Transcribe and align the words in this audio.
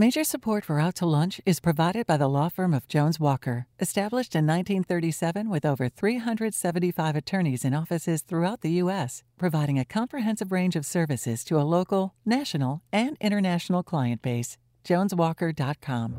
Major 0.00 0.24
support 0.24 0.64
for 0.64 0.80
Out 0.80 0.94
to 0.94 1.04
Lunch 1.04 1.42
is 1.44 1.60
provided 1.60 2.06
by 2.06 2.16
the 2.16 2.26
law 2.26 2.48
firm 2.48 2.72
of 2.72 2.88
Jones 2.88 3.20
Walker, 3.20 3.66
established 3.80 4.34
in 4.34 4.46
1937 4.46 5.50
with 5.50 5.66
over 5.66 5.90
375 5.90 7.16
attorneys 7.16 7.66
in 7.66 7.74
offices 7.74 8.22
throughout 8.22 8.62
the 8.62 8.72
U.S., 8.84 9.22
providing 9.36 9.78
a 9.78 9.84
comprehensive 9.84 10.52
range 10.52 10.74
of 10.74 10.86
services 10.86 11.44
to 11.44 11.60
a 11.60 11.68
local, 11.76 12.14
national, 12.24 12.80
and 12.90 13.18
international 13.20 13.82
client 13.82 14.22
base. 14.22 14.56
JonesWalker.com. 14.86 16.16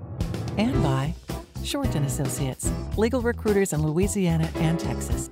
And 0.60 0.84
by 0.84 1.16
Shorten 1.64 2.04
Associates, 2.04 2.72
legal 2.98 3.22
recruiters 3.22 3.74
in 3.74 3.82
Louisiana 3.84 4.48
and 4.58 4.80
Texas. 4.80 5.32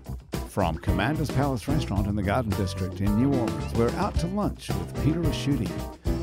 From 0.50 0.80
Commander's 0.80 1.30
Palace 1.30 1.68
Restaurant 1.68 2.08
in 2.08 2.16
the 2.16 2.24
Garden 2.24 2.50
District 2.58 3.02
in 3.02 3.16
New 3.22 3.38
Orleans, 3.38 3.74
we're 3.76 3.92
out 3.92 4.16
to 4.16 4.26
lunch 4.26 4.70
with 4.70 5.06
Peter 5.06 5.20
Ricchiuti. 5.22 5.70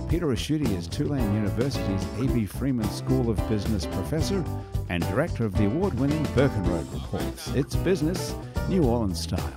Peter 0.08 0.26
Ricchiuti 0.26 0.76
is 0.76 0.88
Tulane 0.88 1.32
University's 1.32 2.04
A.B. 2.18 2.44
Freeman 2.46 2.88
School 2.90 3.30
of 3.30 3.36
Business 3.48 3.86
professor 3.86 4.44
and 4.88 5.04
director 5.04 5.44
of 5.44 5.54
the 5.54 5.66
award 5.66 5.94
winning 6.00 6.24
Burkenroad 6.34 6.92
Reports. 6.92 7.52
It's 7.54 7.76
business, 7.76 8.34
New 8.68 8.82
Orleans 8.82 9.20
style. 9.20 9.52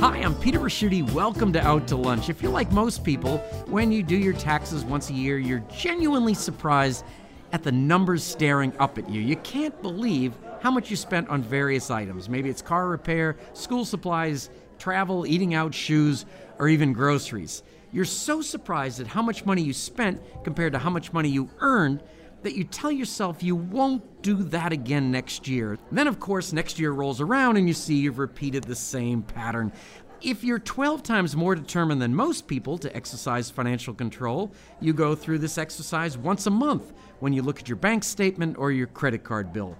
Hi, 0.00 0.18
I'm 0.18 0.34
Peter 0.34 0.58
Ricchiuti. 0.58 1.08
Welcome 1.12 1.52
to 1.52 1.64
Out 1.64 1.86
to 1.86 1.96
Lunch. 1.96 2.28
If 2.28 2.42
you're 2.42 2.50
like 2.50 2.72
most 2.72 3.04
people, 3.04 3.38
when 3.68 3.92
you 3.92 4.02
do 4.02 4.16
your 4.16 4.34
taxes 4.34 4.84
once 4.84 5.08
a 5.10 5.14
year, 5.14 5.38
you're 5.38 5.62
genuinely 5.72 6.34
surprised 6.34 7.04
at 7.52 7.62
the 7.62 7.72
numbers 7.72 8.24
staring 8.24 8.76
up 8.80 8.98
at 8.98 9.08
you. 9.08 9.20
You 9.20 9.36
can't 9.36 9.80
believe 9.82 10.34
how 10.60 10.70
much 10.70 10.90
you 10.90 10.96
spent 10.96 11.28
on 11.28 11.42
various 11.42 11.90
items. 11.90 12.28
Maybe 12.28 12.48
it's 12.48 12.62
car 12.62 12.88
repair, 12.88 13.36
school 13.52 13.84
supplies, 13.84 14.50
travel, 14.78 15.26
eating 15.26 15.54
out, 15.54 15.74
shoes, 15.74 16.24
or 16.58 16.68
even 16.68 16.92
groceries. 16.92 17.62
You're 17.92 18.04
so 18.04 18.42
surprised 18.42 19.00
at 19.00 19.06
how 19.06 19.22
much 19.22 19.46
money 19.46 19.62
you 19.62 19.72
spent 19.72 20.20
compared 20.44 20.72
to 20.74 20.78
how 20.78 20.90
much 20.90 21.12
money 21.12 21.28
you 21.28 21.48
earned 21.60 22.02
that 22.42 22.54
you 22.54 22.64
tell 22.64 22.92
yourself 22.92 23.42
you 23.42 23.56
won't 23.56 24.22
do 24.22 24.34
that 24.34 24.72
again 24.72 25.10
next 25.10 25.48
year. 25.48 25.78
Then, 25.90 26.06
of 26.06 26.20
course, 26.20 26.52
next 26.52 26.78
year 26.78 26.92
rolls 26.92 27.20
around 27.20 27.56
and 27.56 27.66
you 27.66 27.74
see 27.74 27.96
you've 27.96 28.18
repeated 28.18 28.64
the 28.64 28.76
same 28.76 29.22
pattern. 29.22 29.72
If 30.20 30.42
you're 30.42 30.58
12 30.58 31.02
times 31.02 31.36
more 31.36 31.54
determined 31.54 32.02
than 32.02 32.14
most 32.14 32.48
people 32.48 32.76
to 32.78 32.94
exercise 32.94 33.50
financial 33.50 33.94
control, 33.94 34.52
you 34.80 34.92
go 34.92 35.14
through 35.14 35.38
this 35.38 35.58
exercise 35.58 36.18
once 36.18 36.46
a 36.46 36.50
month 36.50 36.92
when 37.20 37.32
you 37.32 37.42
look 37.42 37.60
at 37.60 37.68
your 37.68 37.76
bank 37.76 38.02
statement 38.02 38.58
or 38.58 38.72
your 38.72 38.88
credit 38.88 39.22
card 39.22 39.52
bill. 39.52 39.76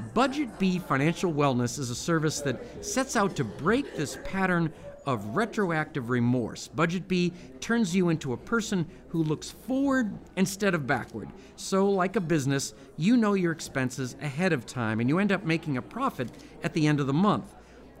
Budget 0.00 0.58
B 0.58 0.78
Financial 0.78 1.32
Wellness 1.32 1.78
is 1.78 1.90
a 1.90 1.94
service 1.94 2.40
that 2.40 2.84
sets 2.84 3.16
out 3.16 3.36
to 3.36 3.44
break 3.44 3.94
this 3.94 4.18
pattern 4.24 4.72
of 5.06 5.36
retroactive 5.36 6.10
remorse. 6.10 6.68
Budget 6.68 7.08
B 7.08 7.32
turns 7.60 7.94
you 7.94 8.08
into 8.08 8.32
a 8.32 8.36
person 8.36 8.86
who 9.08 9.22
looks 9.22 9.50
forward 9.50 10.12
instead 10.36 10.74
of 10.74 10.86
backward. 10.86 11.28
So, 11.56 11.88
like 11.88 12.16
a 12.16 12.20
business, 12.20 12.74
you 12.96 13.16
know 13.16 13.34
your 13.34 13.52
expenses 13.52 14.16
ahead 14.20 14.52
of 14.52 14.66
time 14.66 15.00
and 15.00 15.08
you 15.08 15.18
end 15.18 15.32
up 15.32 15.44
making 15.44 15.76
a 15.76 15.82
profit 15.82 16.28
at 16.62 16.74
the 16.74 16.86
end 16.86 17.00
of 17.00 17.06
the 17.06 17.12
month. 17.12 17.54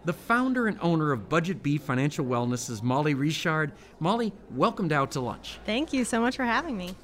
The 0.04 0.12
founder 0.12 0.66
and 0.66 0.78
owner 0.80 1.12
of 1.12 1.28
Budget 1.28 1.62
B 1.62 1.76
Financial 1.76 2.24
Wellness 2.24 2.70
is 2.70 2.82
Molly 2.82 3.14
Richard. 3.14 3.72
Molly, 3.98 4.32
welcome 4.50 4.90
Out 4.92 5.10
to 5.12 5.20
Lunch. 5.20 5.58
Thank 5.66 5.92
you 5.92 6.04
so 6.04 6.20
much 6.20 6.36
for 6.36 6.44
having 6.44 6.76
me. 6.76 6.94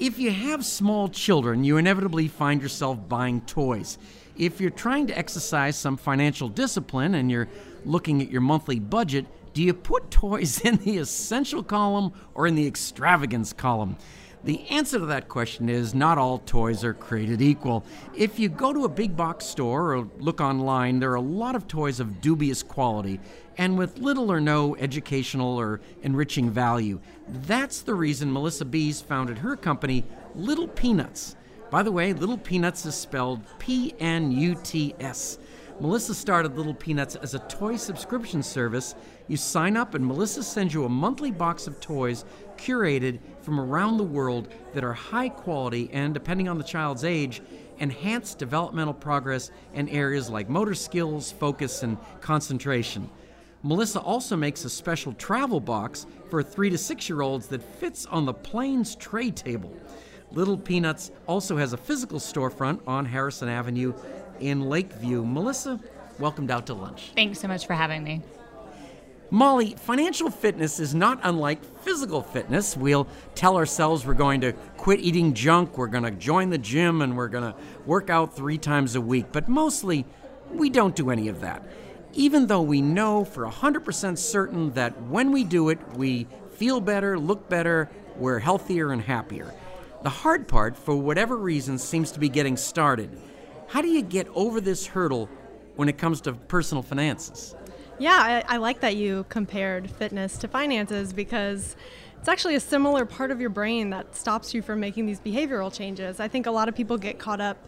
If 0.00 0.18
you 0.18 0.30
have 0.30 0.64
small 0.64 1.10
children, 1.10 1.62
you 1.62 1.76
inevitably 1.76 2.26
find 2.28 2.62
yourself 2.62 3.06
buying 3.06 3.42
toys. 3.42 3.98
If 4.34 4.58
you're 4.58 4.70
trying 4.70 5.08
to 5.08 5.18
exercise 5.18 5.76
some 5.76 5.98
financial 5.98 6.48
discipline 6.48 7.14
and 7.14 7.30
you're 7.30 7.48
looking 7.84 8.22
at 8.22 8.30
your 8.30 8.40
monthly 8.40 8.80
budget, 8.80 9.26
do 9.52 9.62
you 9.62 9.74
put 9.74 10.10
toys 10.10 10.62
in 10.62 10.76
the 10.78 10.96
essential 10.96 11.62
column 11.62 12.14
or 12.32 12.46
in 12.46 12.54
the 12.54 12.66
extravagance 12.66 13.52
column? 13.52 13.98
The 14.42 14.66
answer 14.68 14.98
to 14.98 15.06
that 15.06 15.28
question 15.28 15.68
is 15.68 15.94
not 15.94 16.16
all 16.16 16.38
toys 16.38 16.82
are 16.82 16.94
created 16.94 17.42
equal. 17.42 17.84
If 18.16 18.38
you 18.38 18.48
go 18.48 18.72
to 18.72 18.84
a 18.84 18.88
big 18.88 19.14
box 19.14 19.44
store 19.44 19.94
or 19.94 20.08
look 20.18 20.40
online, 20.40 20.98
there 20.98 21.10
are 21.10 21.16
a 21.16 21.20
lot 21.20 21.54
of 21.54 21.68
toys 21.68 22.00
of 22.00 22.22
dubious 22.22 22.62
quality 22.62 23.20
and 23.58 23.76
with 23.76 23.98
little 23.98 24.32
or 24.32 24.40
no 24.40 24.76
educational 24.76 25.60
or 25.60 25.82
enriching 26.02 26.50
value. 26.50 27.00
That's 27.28 27.82
the 27.82 27.94
reason 27.94 28.32
Melissa 28.32 28.64
Bees 28.64 29.02
founded 29.02 29.36
her 29.38 29.56
company, 29.56 30.04
Little 30.34 30.68
Pnuts. 30.68 31.34
By 31.70 31.82
the 31.82 31.92
way, 31.92 32.14
Little 32.14 32.38
Pnuts 32.38 32.86
is 32.86 32.94
spelled 32.94 33.42
P 33.58 33.94
N 34.00 34.32
U 34.32 34.56
T 34.64 34.94
S. 34.98 35.38
Melissa 35.80 36.14
started 36.14 36.56
Little 36.56 36.74
Pnuts 36.74 37.16
as 37.22 37.32
a 37.32 37.38
toy 37.40 37.76
subscription 37.76 38.42
service. 38.42 38.94
You 39.28 39.38
sign 39.38 39.78
up, 39.78 39.94
and 39.94 40.04
Melissa 40.04 40.42
sends 40.42 40.74
you 40.74 40.84
a 40.84 40.90
monthly 40.90 41.30
box 41.30 41.66
of 41.66 41.80
toys 41.80 42.24
curated 42.58 43.18
from 43.50 43.58
around 43.58 43.96
the 43.96 44.04
world 44.04 44.46
that 44.74 44.84
are 44.84 44.92
high 44.92 45.28
quality 45.28 45.90
and, 45.92 46.14
depending 46.14 46.48
on 46.48 46.56
the 46.56 46.62
child's 46.62 47.02
age, 47.02 47.42
enhance 47.80 48.32
developmental 48.32 48.94
progress 48.94 49.50
in 49.74 49.88
areas 49.88 50.30
like 50.30 50.48
motor 50.48 50.72
skills, 50.72 51.32
focus, 51.32 51.82
and 51.82 51.98
concentration. 52.20 53.10
Melissa 53.64 53.98
also 53.98 54.36
makes 54.36 54.64
a 54.64 54.70
special 54.70 55.12
travel 55.14 55.58
box 55.58 56.06
for 56.28 56.44
three 56.44 56.70
to 56.70 56.78
six 56.78 57.08
year 57.08 57.22
olds 57.22 57.48
that 57.48 57.60
fits 57.60 58.06
on 58.06 58.24
the 58.24 58.32
plane's 58.32 58.94
tray 58.94 59.32
table. 59.32 59.76
Little 60.30 60.56
Pnuts 60.56 61.10
also 61.26 61.56
has 61.56 61.72
a 61.72 61.76
physical 61.76 62.20
storefront 62.20 62.86
on 62.86 63.04
Harrison 63.04 63.48
Avenue 63.48 63.92
in 64.38 64.68
Lakeview. 64.68 65.24
Melissa, 65.24 65.80
welcomed 66.20 66.52
out 66.52 66.66
to 66.66 66.74
lunch. 66.74 67.10
Thanks 67.16 67.40
so 67.40 67.48
much 67.48 67.66
for 67.66 67.74
having 67.74 68.04
me. 68.04 68.22
Molly, 69.32 69.76
financial 69.76 70.28
fitness 70.28 70.80
is 70.80 70.92
not 70.92 71.20
unlike 71.22 71.62
physical 71.82 72.20
fitness. 72.20 72.76
We'll 72.76 73.06
tell 73.36 73.56
ourselves 73.56 74.04
we're 74.04 74.14
going 74.14 74.40
to 74.40 74.52
quit 74.76 74.98
eating 74.98 75.34
junk, 75.34 75.78
we're 75.78 75.86
going 75.86 76.02
to 76.02 76.10
join 76.10 76.50
the 76.50 76.58
gym, 76.58 77.00
and 77.00 77.16
we're 77.16 77.28
going 77.28 77.44
to 77.44 77.54
work 77.86 78.10
out 78.10 78.34
three 78.34 78.58
times 78.58 78.96
a 78.96 79.00
week. 79.00 79.26
But 79.30 79.48
mostly, 79.48 80.04
we 80.50 80.68
don't 80.68 80.96
do 80.96 81.10
any 81.10 81.28
of 81.28 81.40
that. 81.42 81.62
Even 82.12 82.48
though 82.48 82.62
we 82.62 82.82
know 82.82 83.24
for 83.24 83.46
100% 83.46 84.18
certain 84.18 84.72
that 84.72 85.00
when 85.02 85.30
we 85.30 85.44
do 85.44 85.68
it, 85.68 85.78
we 85.94 86.26
feel 86.54 86.80
better, 86.80 87.16
look 87.16 87.48
better, 87.48 87.88
we're 88.16 88.40
healthier 88.40 88.90
and 88.90 89.00
happier. 89.00 89.54
The 90.02 90.10
hard 90.10 90.48
part, 90.48 90.76
for 90.76 90.96
whatever 90.96 91.36
reason, 91.36 91.78
seems 91.78 92.10
to 92.12 92.18
be 92.18 92.28
getting 92.28 92.56
started. 92.56 93.16
How 93.68 93.80
do 93.80 93.86
you 93.86 94.02
get 94.02 94.26
over 94.34 94.60
this 94.60 94.88
hurdle 94.88 95.28
when 95.76 95.88
it 95.88 95.98
comes 95.98 96.20
to 96.22 96.32
personal 96.32 96.82
finances? 96.82 97.54
Yeah, 98.00 98.42
I, 98.48 98.54
I, 98.54 98.56
like 98.56 98.80
that 98.80 98.96
you 98.96 99.26
compared 99.28 99.90
fitness 99.90 100.38
to 100.38 100.48
finances 100.48 101.12
because 101.12 101.76
it's 102.18 102.28
actually 102.30 102.54
a 102.54 102.60
similar 102.60 103.04
part 103.04 103.30
of 103.30 103.42
your 103.42 103.50
brain 103.50 103.90
that 103.90 104.16
stops 104.16 104.54
you 104.54 104.62
from 104.62 104.80
making 104.80 105.04
these 105.04 105.20
behavioral 105.20 105.70
changes. 105.70 106.18
I 106.18 106.26
think 106.26 106.46
a 106.46 106.50
lot 106.50 106.66
of 106.66 106.74
people 106.74 106.96
get 106.96 107.18
caught 107.18 107.42
up, 107.42 107.58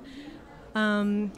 um, 0.75 1.33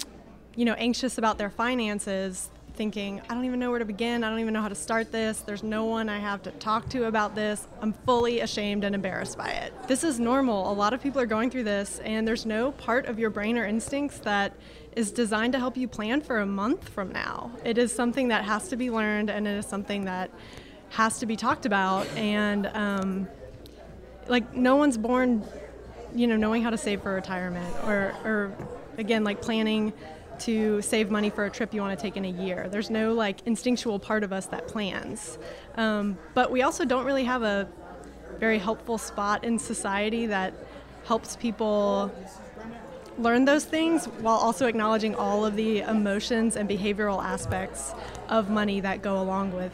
you 0.55 0.65
know, 0.65 0.75
anxious 0.75 1.19
about 1.19 1.38
their 1.38 1.50
finances, 1.50 2.50
thinking, 2.75 3.21
I 3.28 3.34
don't 3.34 3.44
even 3.44 3.59
know 3.59 3.71
where 3.71 3.81
to 3.81 3.84
begin. 3.84 4.22
I 4.22 4.31
don't 4.31 4.38
even 4.38 4.55
know 4.55 4.62
how 4.62 4.69
to 4.69 4.77
start 4.77 5.11
this. 5.11 5.41
There's 5.41 5.65
no 5.65 5.87
one 5.87 6.09
I 6.09 6.21
have 6.21 6.43
to 6.44 6.53
talk 6.53 6.88
to 6.91 7.06
about 7.06 7.34
this. 7.34 7.66
I'm 7.81 7.93
fully 7.93 8.41
ashamed 8.41 8.84
and 8.84 8.94
embarrassed 8.94 9.37
by 9.37 9.49
it. 9.49 9.72
This 9.88 10.05
is 10.05 10.21
normal. 10.21 10.71
A 10.71 10.72
lot 10.72 10.93
of 10.93 11.03
people 11.03 11.21
are 11.21 11.26
going 11.26 11.50
through 11.50 11.65
this, 11.65 11.99
and 12.05 12.26
there's 12.26 12.47
no 12.47 12.71
part 12.72 13.06
of 13.06 13.19
your 13.19 13.31
brain 13.31 13.59
or 13.59 13.66
instincts 13.66 14.19
that 14.19 14.55
is 14.97 15.10
designed 15.10 15.53
to 15.53 15.59
help 15.59 15.77
you 15.77 15.88
plan 15.88 16.21
for 16.21 16.38
a 16.38 16.47
month 16.47 16.88
from 16.88 17.12
now. 17.12 17.50
It 17.65 17.78
is 17.78 17.93
something 17.93 18.28
that 18.28 18.44
has 18.44 18.69
to 18.69 18.77
be 18.77 18.91
learned, 18.91 19.31
and 19.31 19.47
it 19.47 19.56
is 19.56 19.66
something 19.66 20.05
that 20.05 20.31
has 20.91 21.19
to 21.19 21.27
be 21.27 21.37
talked 21.37 21.66
about. 21.66 22.06
And 22.16 22.66
um, 22.75 23.28
like, 24.28 24.55
no 24.55 24.77
one's 24.77 24.97
born, 24.97 25.44
you 26.15 26.27
know, 26.27 26.37
knowing 26.37 26.62
how 26.62 26.71
to 26.71 26.78
save 26.78 27.03
for 27.03 27.15
retirement 27.15 27.75
or, 27.84 28.15
or 28.25 28.53
again, 28.99 29.25
like 29.25 29.43
planning 29.43 29.93
to 30.41 30.82
save 30.82 31.11
money 31.11 31.31
for 31.31 31.44
a 31.44 31.50
trip 31.50 31.72
you 31.72 31.81
want 31.81 31.97
to 31.99 32.03
take 32.03 32.16
in 32.16 32.25
a 32.25 32.31
year. 32.44 32.69
There's 32.69 32.91
no 32.91 33.15
like 33.15 33.47
instinctual 33.47 33.99
part 33.99 34.25
of 34.25 34.32
us 34.32 34.47
that 34.47 34.66
plans. 34.66 35.38
Um, 35.76 36.19
but 36.34 36.50
we 36.50 36.62
also 36.62 36.84
don't 36.84 37.05
really 37.05 37.25
have 37.25 37.43
a 37.43 37.69
very 38.38 38.59
helpful 38.59 38.99
spot 38.99 39.44
in 39.44 39.59
society 39.59 40.26
that 40.26 40.55
helps 41.05 41.37
people 41.37 42.12
learn 43.19 43.44
those 43.44 43.64
things 43.64 44.06
while 44.06 44.37
also 44.37 44.66
acknowledging 44.66 45.14
all 45.14 45.44
of 45.44 45.56
the 45.56 45.81
emotions 45.81 46.56
and 46.56 46.69
behavioral 46.69 47.22
aspects 47.22 47.94
of 48.28 48.50
money 48.50 48.81
that 48.81 49.02
go 49.02 49.20
along 49.20 49.52
with 49.52 49.72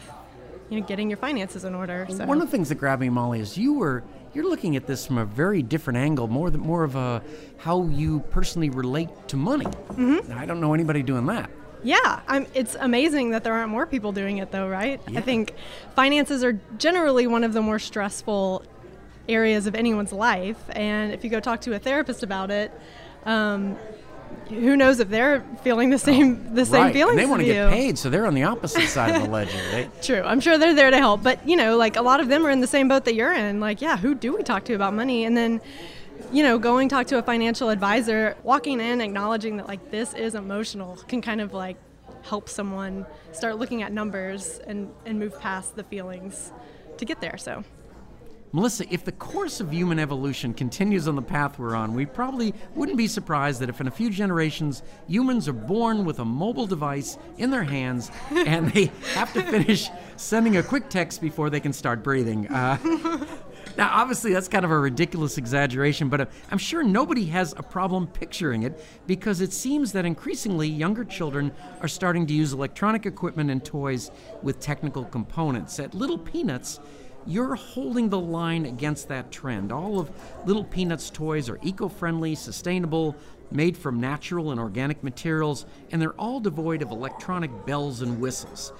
you 0.69 0.81
know 0.81 0.87
getting 0.87 1.10
your 1.10 1.16
finances 1.16 1.64
in 1.64 1.75
order. 1.75 2.06
So. 2.10 2.25
One 2.26 2.40
of 2.40 2.46
the 2.46 2.50
things 2.50 2.69
that 2.69 2.76
grabbed 2.76 3.00
me, 3.00 3.08
Molly, 3.08 3.40
is 3.40 3.56
you 3.58 3.75
were 3.75 4.02
you're 4.32 4.48
looking 4.48 4.76
at 4.76 4.87
this 4.87 5.06
from 5.06 5.19
a 5.19 5.25
very 5.25 5.62
different 5.62 5.98
angle, 5.98 6.28
more 6.28 6.50
than, 6.50 6.60
more 6.60 6.84
of 6.84 6.94
a 6.94 7.22
how 7.58 7.87
you 7.87 8.20
personally 8.31 8.70
relate 8.70 9.08
to 9.28 9.37
money. 9.37 9.64
Mm-hmm. 9.64 10.38
I 10.38 10.46
don't 10.46 10.60
know 10.60 10.72
anybody 10.72 11.02
doing 11.02 11.26
that. 11.26 11.50
Yeah, 11.82 12.20
I'm, 12.28 12.46
it's 12.54 12.76
amazing 12.78 13.31
that 13.31 13.42
there 13.42 13.54
aren't 13.54 13.70
more 13.70 13.87
people 13.87 14.12
doing 14.12 14.38
it, 14.38 14.52
though, 14.52 14.69
right? 14.69 15.00
Yeah. 15.08 15.19
I 15.19 15.22
think 15.22 15.54
finances 15.96 16.44
are 16.44 16.60
generally 16.78 17.26
one 17.26 17.42
of 17.42 17.54
the 17.54 17.62
more 17.62 17.78
stressful 17.78 18.64
areas 19.28 19.66
of 19.66 19.75
anyone's 19.75 20.12
life, 20.12 20.62
and 20.70 21.12
if 21.12 21.25
you 21.25 21.31
go 21.31 21.40
talk 21.40 21.62
to 21.62 21.75
a 21.75 21.78
therapist 21.78 22.22
about 22.22 22.50
it, 22.50 22.70
um, 23.25 23.76
who 24.49 24.76
knows 24.76 25.00
if 25.00 25.08
they're 25.08 25.44
feeling 25.62 25.90
the 25.90 25.99
same 25.99 26.55
the 26.55 26.64
same 26.64 26.84
right. 26.84 26.93
feelings. 26.93 27.12
And 27.12 27.19
they 27.19 27.31
want 27.31 27.40
to 27.40 27.46
get 27.46 27.70
paid, 27.70 27.99
so 27.99 28.11
they're 28.11 28.26
on 28.26 28.34
the 28.34 28.44
opposite 28.44 28.88
side 28.88 29.14
of 29.14 29.22
the 29.22 29.28
ledger. 29.31 29.58
They, 29.70 29.88
True, 30.02 30.22
I'm 30.22 30.40
sure 30.40 30.58
they're 30.58 30.75
there 30.75 30.90
to 30.90 30.99
help, 30.99 31.22
but 31.22 31.46
you 31.49 31.56
know, 31.56 31.76
like 31.76 31.96
a 31.96 32.02
lot 32.02 32.20
of 32.20 32.28
them 32.28 32.46
are 32.46 32.50
in 32.50 32.61
the 32.61 32.67
same 32.67 32.88
boat 32.88 33.05
that 33.05 33.14
you're 33.14 33.32
in. 33.32 33.61
Like, 33.61 33.81
yeah, 33.81 33.96
who 33.96 34.14
do 34.14 34.37
we 34.37 34.43
talk 34.43 34.64
to 34.67 34.75
about 34.75 34.94
money? 34.94 35.25
And 35.25 35.37
then 35.37 35.61
you 36.32 36.43
know, 36.43 36.58
going 36.58 36.88
talk 36.88 37.06
to 37.08 37.19
a 37.19 37.22
financial 37.22 37.70
advisor, 37.70 38.37
walking 38.43 38.81
in, 38.81 39.00
acknowledging 39.00 39.56
that 39.56 39.66
like 39.66 39.90
this 39.90 40.14
is 40.14 40.34
emotional 40.34 40.96
can 41.08 41.20
kind 41.20 41.40
of 41.40 41.52
like 41.52 41.76
help 42.23 42.49
someone 42.49 43.06
start 43.32 43.58
looking 43.58 43.82
at 43.82 43.93
numbers 43.93 44.61
and, 44.66 44.93
and 45.06 45.19
move 45.19 45.38
past 45.40 45.76
the 45.76 45.84
feelings 45.84 46.52
to 46.99 47.05
get 47.05 47.20
there. 47.20 47.38
So 47.38 47.64
Melissa, 48.52 48.85
if 48.93 49.05
the 49.05 49.12
course 49.12 49.61
of 49.61 49.73
human 49.73 50.00
evolution 50.00 50.52
continues 50.52 51.06
on 51.06 51.14
the 51.14 51.23
path 51.23 51.56
we're 51.56 51.76
on, 51.76 51.94
we 51.94 52.05
probably 52.05 52.52
wouldn't 52.75 52.99
be 52.99 53.06
surprised 53.06 53.61
that 53.61 53.69
if 53.69 53.81
in 53.81 53.87
a 53.87 53.93
few 53.93 54.11
generations 54.11 54.82
humans 55.06 55.47
are 55.47 55.52
born 55.52 56.05
with 56.05 56.19
a 56.19 56.25
mobile 56.25 56.67
device 56.67 57.17
in 57.38 57.52
their 57.52 57.62
hands 57.62 58.11
and 58.31 58.73
they 58.73 58.91
have 59.14 59.32
to 59.35 59.43
finish 59.43 59.88
sending 60.17 60.56
a 60.56 60.64
quick 60.64 60.88
text 60.88 61.20
before 61.20 61.49
they 61.49 61.61
can 61.61 61.73
start 61.73 62.02
breathing. 62.02 62.49
Uh, 62.49 62.76
now, 63.79 63.88
obviously, 63.93 64.32
that's 64.32 64.49
kind 64.49 64.64
of 64.64 64.73
a 64.73 64.79
ridiculous 64.79 65.38
exaggeration, 65.38 66.08
but 66.08 66.29
I'm 66.50 66.58
sure 66.58 66.82
nobody 66.82 67.26
has 67.26 67.55
a 67.56 67.62
problem 67.62 68.08
picturing 68.08 68.64
it 68.64 68.85
because 69.06 69.41
it 69.41 69.52
seems 69.52 69.93
that 69.93 70.05
increasingly 70.05 70.67
younger 70.67 71.05
children 71.05 71.52
are 71.82 71.88
starting 71.88 72.26
to 72.26 72.35
use 72.35 72.52
electronic 72.52 73.06
equipment 73.06 73.49
and 73.49 73.64
toys 73.64 74.11
with 74.43 74.58
technical 74.58 75.05
components. 75.05 75.79
At 75.79 75.94
Little 75.94 76.19
Pnuts, 76.19 76.81
you're 77.26 77.55
holding 77.55 78.08
the 78.08 78.19
line 78.19 78.67
against 78.67 79.08
that 79.08 79.31
trend. 79.31 79.72
All 79.72 79.99
of 79.99 80.11
Little 80.46 80.64
Pnuts 80.64 81.12
toys 81.12 81.49
are 81.49 81.58
eco 81.62 81.88
friendly, 81.88 82.34
sustainable, 82.34 83.17
made 83.50 83.76
from 83.76 84.00
natural 84.00 84.50
and 84.50 84.61
organic 84.61 85.02
materials, 85.02 85.67
and 85.90 86.00
they're 86.00 86.12
all 86.12 86.40
devoid 86.40 86.82
of 86.82 86.90
electronic 86.90 87.67
bells 87.67 88.00
and 88.00 88.20
whistles. 88.20 88.72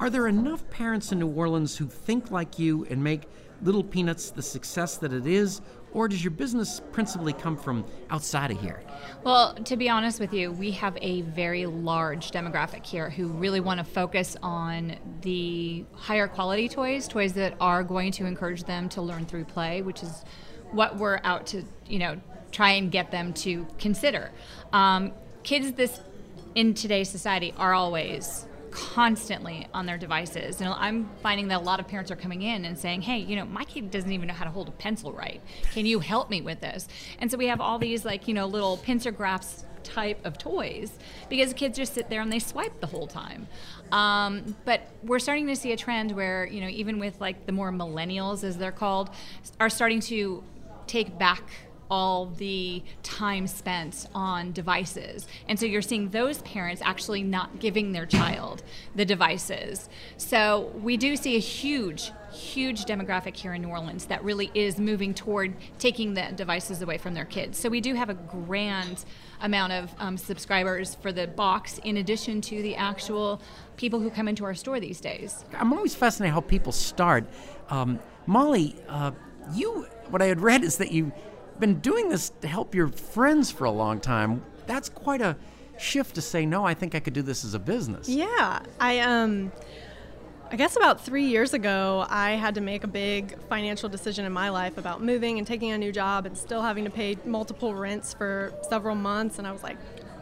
Are 0.00 0.10
there 0.10 0.26
enough 0.26 0.68
parents 0.70 1.12
in 1.12 1.18
New 1.18 1.28
Orleans 1.28 1.76
who 1.76 1.86
think 1.86 2.30
like 2.30 2.58
you 2.58 2.84
and 2.90 3.02
make 3.02 3.28
Little 3.62 3.84
Pnuts 3.84 4.34
the 4.34 4.42
success 4.42 4.96
that 4.98 5.12
it 5.12 5.26
is, 5.26 5.60
or 5.92 6.08
does 6.08 6.22
your 6.22 6.30
business 6.30 6.80
principally 6.92 7.32
come 7.32 7.56
from 7.56 7.84
outside 8.10 8.50
of 8.50 8.60
here? 8.60 8.82
Well, 9.24 9.54
to 9.54 9.76
be 9.76 9.88
honest 9.88 10.20
with 10.20 10.32
you, 10.32 10.52
we 10.52 10.70
have 10.72 10.96
a 11.00 11.22
very 11.22 11.66
large 11.66 12.30
demographic 12.30 12.84
here 12.84 13.10
who 13.10 13.28
really 13.28 13.60
want 13.60 13.78
to 13.78 13.84
focus 13.84 14.36
on 14.42 14.96
the 15.22 15.84
higher 15.94 16.28
quality 16.28 16.68
toys, 16.68 17.08
toys 17.08 17.34
that 17.34 17.54
are 17.60 17.82
going 17.82 18.12
to 18.12 18.26
encourage 18.26 18.64
them 18.64 18.88
to 18.90 19.02
learn 19.02 19.26
through 19.26 19.44
play, 19.44 19.82
which 19.82 20.02
is 20.02 20.24
what 20.70 20.96
we're 20.96 21.20
out 21.24 21.46
to, 21.48 21.62
you 21.86 21.98
know, 21.98 22.20
try 22.50 22.70
and 22.72 22.90
get 22.90 23.10
them 23.10 23.32
to 23.32 23.66
consider. 23.78 24.30
Um, 24.72 25.12
kids 25.42 25.72
this 25.72 26.00
in 26.54 26.74
today's 26.74 27.08
society 27.08 27.54
are 27.56 27.72
always 27.74 28.46
constantly 28.72 29.68
on 29.72 29.86
their 29.86 29.98
devices. 29.98 30.60
And 30.60 30.72
I'm 30.72 31.08
finding 31.22 31.48
that 31.48 31.60
a 31.60 31.64
lot 31.64 31.78
of 31.78 31.86
parents 31.86 32.10
are 32.10 32.16
coming 32.16 32.42
in 32.42 32.64
and 32.64 32.76
saying, 32.76 33.02
hey, 33.02 33.18
you 33.18 33.36
know, 33.36 33.44
my 33.44 33.64
kid 33.64 33.90
doesn't 33.90 34.10
even 34.10 34.28
know 34.28 34.34
how 34.34 34.44
to 34.44 34.50
hold 34.50 34.68
a 34.68 34.72
pencil 34.72 35.12
right. 35.12 35.40
Can 35.72 35.86
you 35.86 36.00
help 36.00 36.30
me 36.30 36.40
with 36.40 36.60
this? 36.60 36.88
And 37.18 37.30
so 37.30 37.38
we 37.38 37.46
have 37.46 37.60
all 37.60 37.78
these, 37.78 38.04
like, 38.04 38.26
you 38.26 38.34
know, 38.34 38.46
little 38.46 38.78
pincer 38.78 39.10
grasp 39.10 39.66
type 39.82 40.24
of 40.24 40.38
toys 40.38 40.92
because 41.28 41.52
kids 41.52 41.76
just 41.76 41.94
sit 41.94 42.08
there 42.08 42.20
and 42.20 42.32
they 42.32 42.38
swipe 42.38 42.80
the 42.80 42.86
whole 42.86 43.06
time. 43.06 43.46
Um, 43.90 44.56
but 44.64 44.88
we're 45.02 45.18
starting 45.18 45.46
to 45.48 45.56
see 45.56 45.72
a 45.72 45.76
trend 45.76 46.12
where, 46.12 46.46
you 46.46 46.60
know, 46.60 46.68
even 46.68 46.98
with 46.98 47.20
like 47.20 47.46
the 47.46 47.52
more 47.52 47.70
millennials, 47.70 48.44
as 48.44 48.56
they're 48.56 48.72
called, 48.72 49.10
are 49.60 49.70
starting 49.70 50.00
to 50.00 50.42
take 50.86 51.18
back 51.18 51.42
all 51.92 52.24
the 52.38 52.82
time 53.02 53.46
spent 53.46 54.08
on 54.14 54.50
devices. 54.52 55.28
And 55.46 55.60
so 55.60 55.66
you're 55.66 55.82
seeing 55.82 56.08
those 56.08 56.38
parents 56.38 56.80
actually 56.82 57.22
not 57.22 57.60
giving 57.60 57.92
their 57.92 58.06
child 58.06 58.62
the 58.94 59.04
devices. 59.04 59.90
So 60.16 60.72
we 60.82 60.96
do 60.96 61.16
see 61.16 61.36
a 61.36 61.38
huge, 61.38 62.10
huge 62.32 62.86
demographic 62.86 63.36
here 63.36 63.52
in 63.52 63.60
New 63.60 63.68
Orleans 63.68 64.06
that 64.06 64.24
really 64.24 64.50
is 64.54 64.78
moving 64.78 65.12
toward 65.12 65.54
taking 65.78 66.14
the 66.14 66.32
devices 66.34 66.80
away 66.80 66.96
from 66.96 67.12
their 67.12 67.26
kids. 67.26 67.58
So 67.58 67.68
we 67.68 67.82
do 67.82 67.92
have 67.92 68.08
a 68.08 68.14
grand 68.14 69.04
amount 69.42 69.74
of 69.74 69.94
um, 69.98 70.16
subscribers 70.16 70.94
for 70.94 71.12
the 71.12 71.26
box 71.26 71.76
in 71.84 71.98
addition 71.98 72.40
to 72.40 72.62
the 72.62 72.74
actual 72.74 73.42
people 73.76 74.00
who 74.00 74.08
come 74.08 74.28
into 74.28 74.46
our 74.46 74.54
store 74.54 74.80
these 74.80 74.98
days. 74.98 75.44
I'm 75.52 75.74
always 75.74 75.94
fascinated 75.94 76.32
how 76.32 76.40
people 76.40 76.72
start. 76.72 77.26
Um, 77.68 77.98
Molly, 78.24 78.76
uh, 78.88 79.10
you, 79.52 79.86
what 80.08 80.22
I 80.22 80.26
had 80.26 80.40
read 80.40 80.64
is 80.64 80.78
that 80.78 80.90
you 80.90 81.12
been 81.62 81.78
doing 81.78 82.08
this 82.08 82.32
to 82.40 82.48
help 82.48 82.74
your 82.74 82.88
friends 82.88 83.52
for 83.52 83.64
a 83.64 83.70
long 83.70 84.00
time. 84.00 84.42
That's 84.66 84.88
quite 84.88 85.22
a 85.22 85.36
shift 85.78 86.16
to 86.16 86.20
say, 86.20 86.44
no, 86.44 86.66
I 86.66 86.74
think 86.74 86.96
I 86.96 87.00
could 87.00 87.14
do 87.14 87.22
this 87.22 87.44
as 87.44 87.54
a 87.54 87.58
business. 87.60 88.08
Yeah. 88.08 88.60
I, 88.80 88.98
um, 88.98 89.52
I 90.50 90.56
guess 90.56 90.76
about 90.76 91.00
three 91.00 91.26
years 91.26 91.54
ago, 91.54 92.04
I 92.08 92.32
had 92.32 92.56
to 92.56 92.60
make 92.60 92.82
a 92.82 92.88
big 92.88 93.38
financial 93.48 93.88
decision 93.88 94.24
in 94.24 94.32
my 94.32 94.48
life 94.48 94.76
about 94.76 95.02
moving 95.02 95.38
and 95.38 95.46
taking 95.46 95.70
a 95.70 95.78
new 95.78 95.92
job 95.92 96.26
and 96.26 96.36
still 96.36 96.62
having 96.62 96.82
to 96.84 96.90
pay 96.90 97.16
multiple 97.24 97.74
rents 97.74 98.12
for 98.12 98.52
several 98.68 98.96
months. 98.96 99.38
And 99.38 99.46
I 99.46 99.52
was 99.52 99.62
like, 99.62 99.78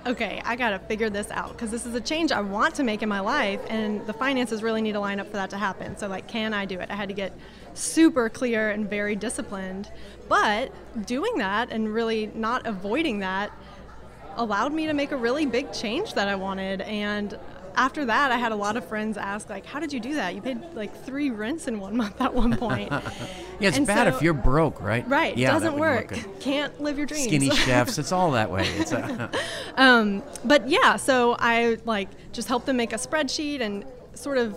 okay, 0.06 0.42
I 0.44 0.56
got 0.56 0.70
to 0.70 0.78
figure 0.78 1.08
this 1.08 1.30
out 1.30 1.52
because 1.52 1.70
this 1.70 1.86
is 1.86 1.94
a 1.94 2.00
change 2.00 2.32
I 2.32 2.42
want 2.42 2.74
to 2.76 2.84
make 2.84 3.02
in 3.02 3.08
my 3.08 3.20
life, 3.20 3.60
and 3.68 4.06
the 4.06 4.12
finances 4.12 4.62
really 4.62 4.82
need 4.82 4.92
to 4.92 5.00
line 5.00 5.20
up 5.20 5.26
for 5.26 5.34
that 5.34 5.50
to 5.50 5.58
happen. 5.58 5.96
So, 5.96 6.06
like, 6.08 6.28
can 6.28 6.54
I 6.54 6.64
do 6.64 6.78
it? 6.80 6.90
I 6.90 6.94
had 6.94 7.08
to 7.08 7.14
get 7.14 7.32
super 7.74 8.28
clear 8.28 8.70
and 8.70 8.88
very 8.88 9.16
disciplined. 9.16 9.90
But 10.28 10.72
doing 11.06 11.38
that 11.38 11.70
and 11.70 11.92
really 11.92 12.26
not 12.34 12.66
avoiding 12.66 13.20
that 13.20 13.50
allowed 14.36 14.72
me 14.72 14.86
to 14.86 14.92
make 14.94 15.10
a 15.12 15.16
really 15.16 15.46
big 15.46 15.72
change 15.72 16.14
that 16.14 16.28
I 16.28 16.34
wanted. 16.36 16.80
And 16.82 17.36
after 17.76 18.04
that, 18.04 18.32
I 18.32 18.36
had 18.36 18.52
a 18.52 18.56
lot 18.56 18.76
of 18.76 18.84
friends 18.84 19.16
ask, 19.16 19.48
like, 19.48 19.64
"How 19.66 19.78
did 19.80 19.92
you 19.92 20.00
do 20.00 20.14
that? 20.14 20.34
You 20.34 20.42
paid 20.42 20.58
like 20.74 21.04
three 21.04 21.30
rents 21.30 21.68
in 21.68 21.78
one 21.80 21.96
month 22.02 22.20
at 22.20 22.32
one 22.34 22.56
point." 22.56 22.90
yeah, 23.60 23.68
it's 23.68 23.76
And 23.76 23.86
bad 23.86 24.08
so- 24.10 24.16
if 24.16 24.22
you're 24.22 24.34
broke, 24.34 24.80
right? 24.80 25.08
right, 25.08 25.36
Yeah, 25.36 25.52
doesn't 25.52 25.78
wouldn't 25.78 26.10
work. 26.10 26.18
Can't 26.40 26.80
live 26.80 26.96
your 26.96 27.06
dreams. 27.06 27.24
Skinny 27.24 27.50
chefs, 27.50 27.98
it's 27.98 28.12
all 28.12 28.32
that 28.32 28.50
way. 28.50 28.66
It's 28.78 28.92
a, 28.92 29.30
Um, 29.76 30.22
but 30.44 30.68
yeah, 30.68 30.96
so 30.96 31.36
I 31.38 31.78
like 31.84 32.08
just 32.32 32.48
help 32.48 32.64
them 32.66 32.76
make 32.76 32.92
a 32.92 32.96
spreadsheet 32.96 33.60
and 33.60 33.84
sort 34.14 34.38
of 34.38 34.56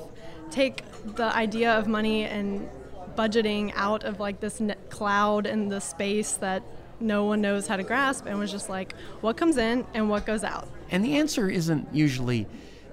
take 0.52 0.84
the 1.16 1.36
idea 1.36 1.72
of 1.78 1.88
money 1.88 2.24
and 2.26 2.68
budgeting 3.16 3.72
out 3.76 4.04
of 4.04 4.20
like 4.20 4.40
this 4.40 4.62
cloud 4.90 5.46
and 5.46 5.72
the 5.72 5.80
space 5.80 6.34
that 6.34 6.64
no 7.00 7.26
one 7.26 7.42
knows 7.42 7.68
how 7.68 7.76
to 7.76 7.84
grasp 7.84 8.26
and 8.26 8.38
was 8.40 8.52
just 8.52 8.70
like 8.70 8.94
what 9.22 9.36
comes 9.38 9.58
in 9.58 9.86
and 9.94 10.10
what 10.10 10.26
goes 10.26 10.44
out. 10.44 10.68
and 10.92 11.04
the 11.04 11.18
answer 11.18 11.50
isn't 11.50 11.88
usually 11.94 12.46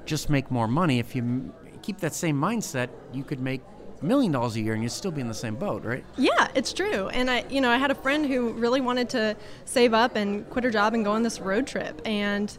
just 0.07 0.31
make 0.31 0.51
more 0.51 0.67
money. 0.67 0.99
If 0.99 1.15
you 1.15 1.53
keep 1.83 1.99
that 1.99 2.15
same 2.15 2.41
mindset, 2.41 2.89
you 3.13 3.23
could 3.23 3.41
make 3.41 3.61
a 4.01 4.05
million 4.05 4.33
dollars 4.33 4.57
a 4.57 4.61
year 4.61 4.75
and 4.75 4.83
you'd 4.83 4.91
still 4.91 5.11
be 5.11 5.21
in 5.21 5.29
the 5.29 5.35
same 5.35 5.55
boat, 5.55 5.85
right? 5.85 6.05
Yeah, 6.17 6.49
it's 6.55 6.73
true. 6.73 7.09
And 7.09 7.31
I, 7.31 7.45
you 7.51 7.61
know, 7.61 7.71
I 7.71 7.77
had 7.77 7.91
a 7.91 7.95
friend 7.95 8.27
who 8.27 8.53
really 8.55 8.81
wanted 8.81 9.11
to 9.11 9.37
save 9.67 9.93
up 9.95 10.17
and 10.17 10.49
quit 10.51 10.65
her 10.65 10.71
job 10.71 10.95
and 10.95 11.05
go 11.05 11.13
on 11.13 11.23
this 11.23 11.39
road 11.41 11.67
trip. 11.67 12.01
And 12.05 12.57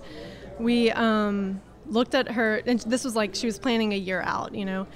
we 0.60 0.92
um, 0.92 1.60
looked 1.88 2.14
at 2.16 2.32
her, 2.32 2.62
and 2.66 2.80
this 2.82 3.04
was 3.04 3.16
like 3.16 3.34
she 3.36 3.48
was 3.48 3.58
planning 3.58 3.92
a 3.94 3.98
year 3.98 4.22
out, 4.22 4.54
you 4.54 4.66
know. 4.66 4.88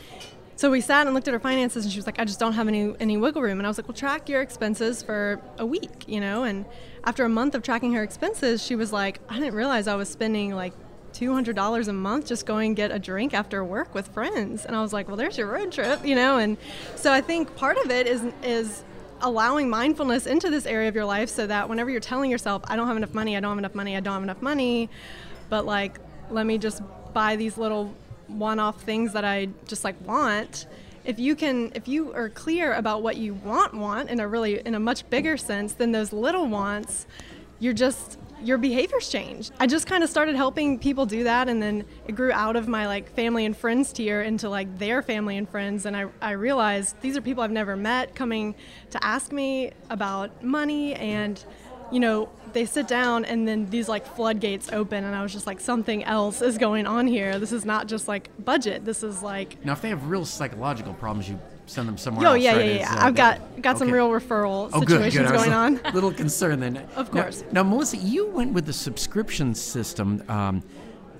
So 0.58 0.72
we 0.72 0.80
sat 0.80 1.06
and 1.06 1.14
looked 1.14 1.28
at 1.28 1.34
her 1.34 1.40
finances, 1.40 1.84
and 1.84 1.92
she 1.92 2.00
was 2.00 2.06
like, 2.06 2.20
"I 2.20 2.24
just 2.24 2.40
don't 2.40 2.54
have 2.54 2.68
any 2.68 2.94
any 3.00 3.18
wiggle 3.18 3.42
room." 3.42 3.60
And 3.60 3.68
I 3.68 3.70
was 3.70 3.78
like, 3.78 3.88
"Well, 3.88 3.96
track 3.96 4.30
your 4.30 4.42
expenses 4.42 5.04
for 5.04 5.42
a 5.58 5.66
week, 5.66 6.06
you 6.08 6.22
know." 6.22 6.44
And 6.44 6.66
after 7.04 7.26
a 7.26 7.30
month 7.30 7.56
of 7.56 7.62
tracking 7.62 7.94
her 7.94 8.04
expenses, 8.04 8.64
she 8.64 8.76
was 8.76 8.94
like, 8.94 9.20
"I 9.30 9.38
didn't 9.40 9.56
realize 9.56 9.88
I 9.88 9.96
was 9.96 10.10
spending 10.10 10.56
like." 10.56 10.74
$200 11.14 11.88
a 11.88 11.94
month 11.94 12.26
just 12.28 12.46
going 12.46 12.74
get 12.74 12.92
a 12.92 13.00
drink 13.00 13.34
after 13.34 13.64
work 13.64 13.96
with 13.96 14.06
friends 14.10 14.66
and 14.66 14.76
i 14.76 14.82
was 14.82 14.92
like 14.92 15.08
well 15.08 15.16
there's 15.16 15.38
your 15.38 15.48
road 15.48 15.72
trip 15.72 16.06
you 16.06 16.14
know 16.14 16.38
and 16.38 16.58
so 16.98 17.10
i 17.10 17.22
think 17.22 17.56
part 17.56 17.78
of 17.78 17.90
it 17.90 18.06
is 18.06 18.22
is 18.44 18.84
allowing 19.22 19.70
mindfulness 19.70 20.28
into 20.28 20.50
this 20.50 20.66
area 20.66 20.90
of 20.90 20.94
your 20.94 21.06
life 21.06 21.30
so 21.30 21.48
that 21.48 21.70
whenever 21.70 21.90
you're 21.90 22.02
telling 22.02 22.30
yourself 22.30 22.62
i 22.68 22.76
don't 22.76 22.88
have 22.88 22.98
enough 22.98 23.14
money 23.14 23.38
i 23.38 23.40
don't 23.40 23.52
have 23.52 23.58
enough 23.58 23.74
money 23.74 23.96
i 23.96 24.02
don't 24.02 24.16
have 24.16 24.24
enough 24.24 24.42
money 24.42 24.90
but 25.48 25.66
like 25.66 26.00
let 26.30 26.46
me 26.46 26.58
just 26.58 26.82
buy 27.14 27.38
these 27.38 27.58
little 27.58 27.96
one-off 28.28 28.82
things 28.82 29.14
that 29.14 29.26
i 29.26 29.48
just 29.68 29.84
like 29.84 30.00
want 30.08 30.66
if 31.04 31.20
you 31.20 31.36
can 31.36 31.72
if 31.76 31.88
you 31.88 32.14
are 32.14 32.30
clear 32.30 32.74
about 32.74 33.04
what 33.04 33.18
you 33.18 33.34
want 33.34 33.74
want 33.74 34.10
in 34.10 34.20
a 34.20 34.28
really 34.28 34.60
in 34.66 34.76
a 34.76 34.80
much 34.80 35.08
bigger 35.10 35.38
sense 35.38 35.74
than 35.74 35.92
those 35.92 36.12
little 36.12 36.48
wants 36.48 37.06
you're 37.60 37.74
just 37.74 38.18
your 38.42 38.58
behaviors 38.58 39.10
change. 39.10 39.50
I 39.60 39.68
just 39.68 39.88
kind 39.88 40.04
of 40.04 40.10
started 40.10 40.36
helping 40.36 40.78
people 40.78 41.06
do 41.06 41.24
that 41.24 41.48
and 41.48 41.62
then 41.62 41.86
it 42.08 42.16
grew 42.16 42.32
out 42.32 42.56
of 42.56 42.68
my 42.68 42.86
like 42.86 43.10
family 43.16 43.46
and 43.46 43.56
friends 43.56 43.94
tier 43.94 44.22
into 44.22 44.50
like 44.50 44.78
their 44.78 45.02
family 45.02 45.38
and 45.38 45.48
friends 45.48 45.86
and 45.86 45.96
I, 45.96 46.06
I 46.22 46.32
realized 46.32 47.00
these 47.02 47.18
are 47.18 47.22
people 47.22 47.44
I've 47.44 47.52
never 47.52 47.76
met 47.76 48.14
coming 48.14 48.56
to 48.92 49.04
ask 49.04 49.32
me 49.32 49.72
about 49.90 50.44
money 50.44 50.96
and 50.96 51.44
you 51.92 52.00
know 52.00 52.30
they 52.54 52.66
sit 52.66 52.88
down 52.88 53.26
and 53.26 53.46
then 53.48 53.70
these 53.70 53.90
like 53.90 54.06
floodgates 54.16 54.72
open 54.72 55.04
and 55.04 55.14
I 55.14 55.22
was 55.22 55.34
just 55.34 55.46
like 55.46 55.60
something 55.60 56.04
else 56.06 56.42
is 56.42 56.58
going 56.58 56.88
on 56.88 57.06
here. 57.06 57.38
This 57.38 57.52
is 57.52 57.66
not 57.66 57.88
just 57.88 58.08
like 58.08 58.30
budget. 58.44 58.86
This 58.86 59.04
is 59.04 59.22
like 59.22 59.64
Now, 59.66 59.74
if 59.74 59.82
they 59.82 59.90
have 59.90 60.10
real 60.10 60.24
psychological 60.26 60.94
problems, 60.94 61.28
you 61.28 61.38
send 61.66 61.88
them 61.88 61.98
somewhere 61.98 62.24
Yo, 62.26 62.32
else. 62.34 62.42
yeah, 62.44 62.56
right? 62.56 62.66
yeah, 62.66 62.76
yeah. 62.78 62.96
uh, 62.96 63.08
I've 63.08 63.16
got 63.16 63.62
got 63.62 63.78
some 63.78 63.92
real 63.92 64.10
referral 64.10 64.70
Oh, 64.72 64.80
good, 64.80 64.90
situations 65.12 65.32
good. 65.32 65.34
Was 65.34 65.46
going 65.48 65.80
a 65.84 65.92
little 65.94 66.14
concerned 66.14 66.62
then. 66.64 66.78
Of 66.96 67.14
Now- 67.14 67.24
course. 67.24 67.44
Now, 67.52 67.64
Melissa, 67.64 67.98
you 67.98 68.28
went 68.28 68.54
with 68.54 68.66
the 68.66 68.74
subscription 68.74 69.54
system. 69.54 70.24
Um, 70.30 70.64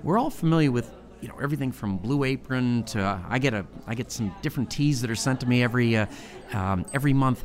we're 0.02 0.18
all 0.18 0.30
familiar 0.30 0.70
with 0.72 0.90
you 1.20 1.28
know 1.28 1.36
everything 1.42 1.70
from 1.72 1.98
Blue 1.98 2.24
Apron 2.24 2.84
to 2.84 3.02
uh, 3.02 3.18
I 3.28 3.38
get 3.38 3.52
a 3.52 3.66
I 3.86 3.94
get 3.94 4.10
some 4.10 4.34
different 4.40 4.70
teas 4.70 5.02
that 5.02 5.10
are 5.10 5.14
sent 5.16 5.40
to 5.40 5.46
me 5.46 5.62
every 5.62 5.96
uh, 5.96 6.06
um, 6.54 6.86
every 6.94 7.12
month. 7.12 7.44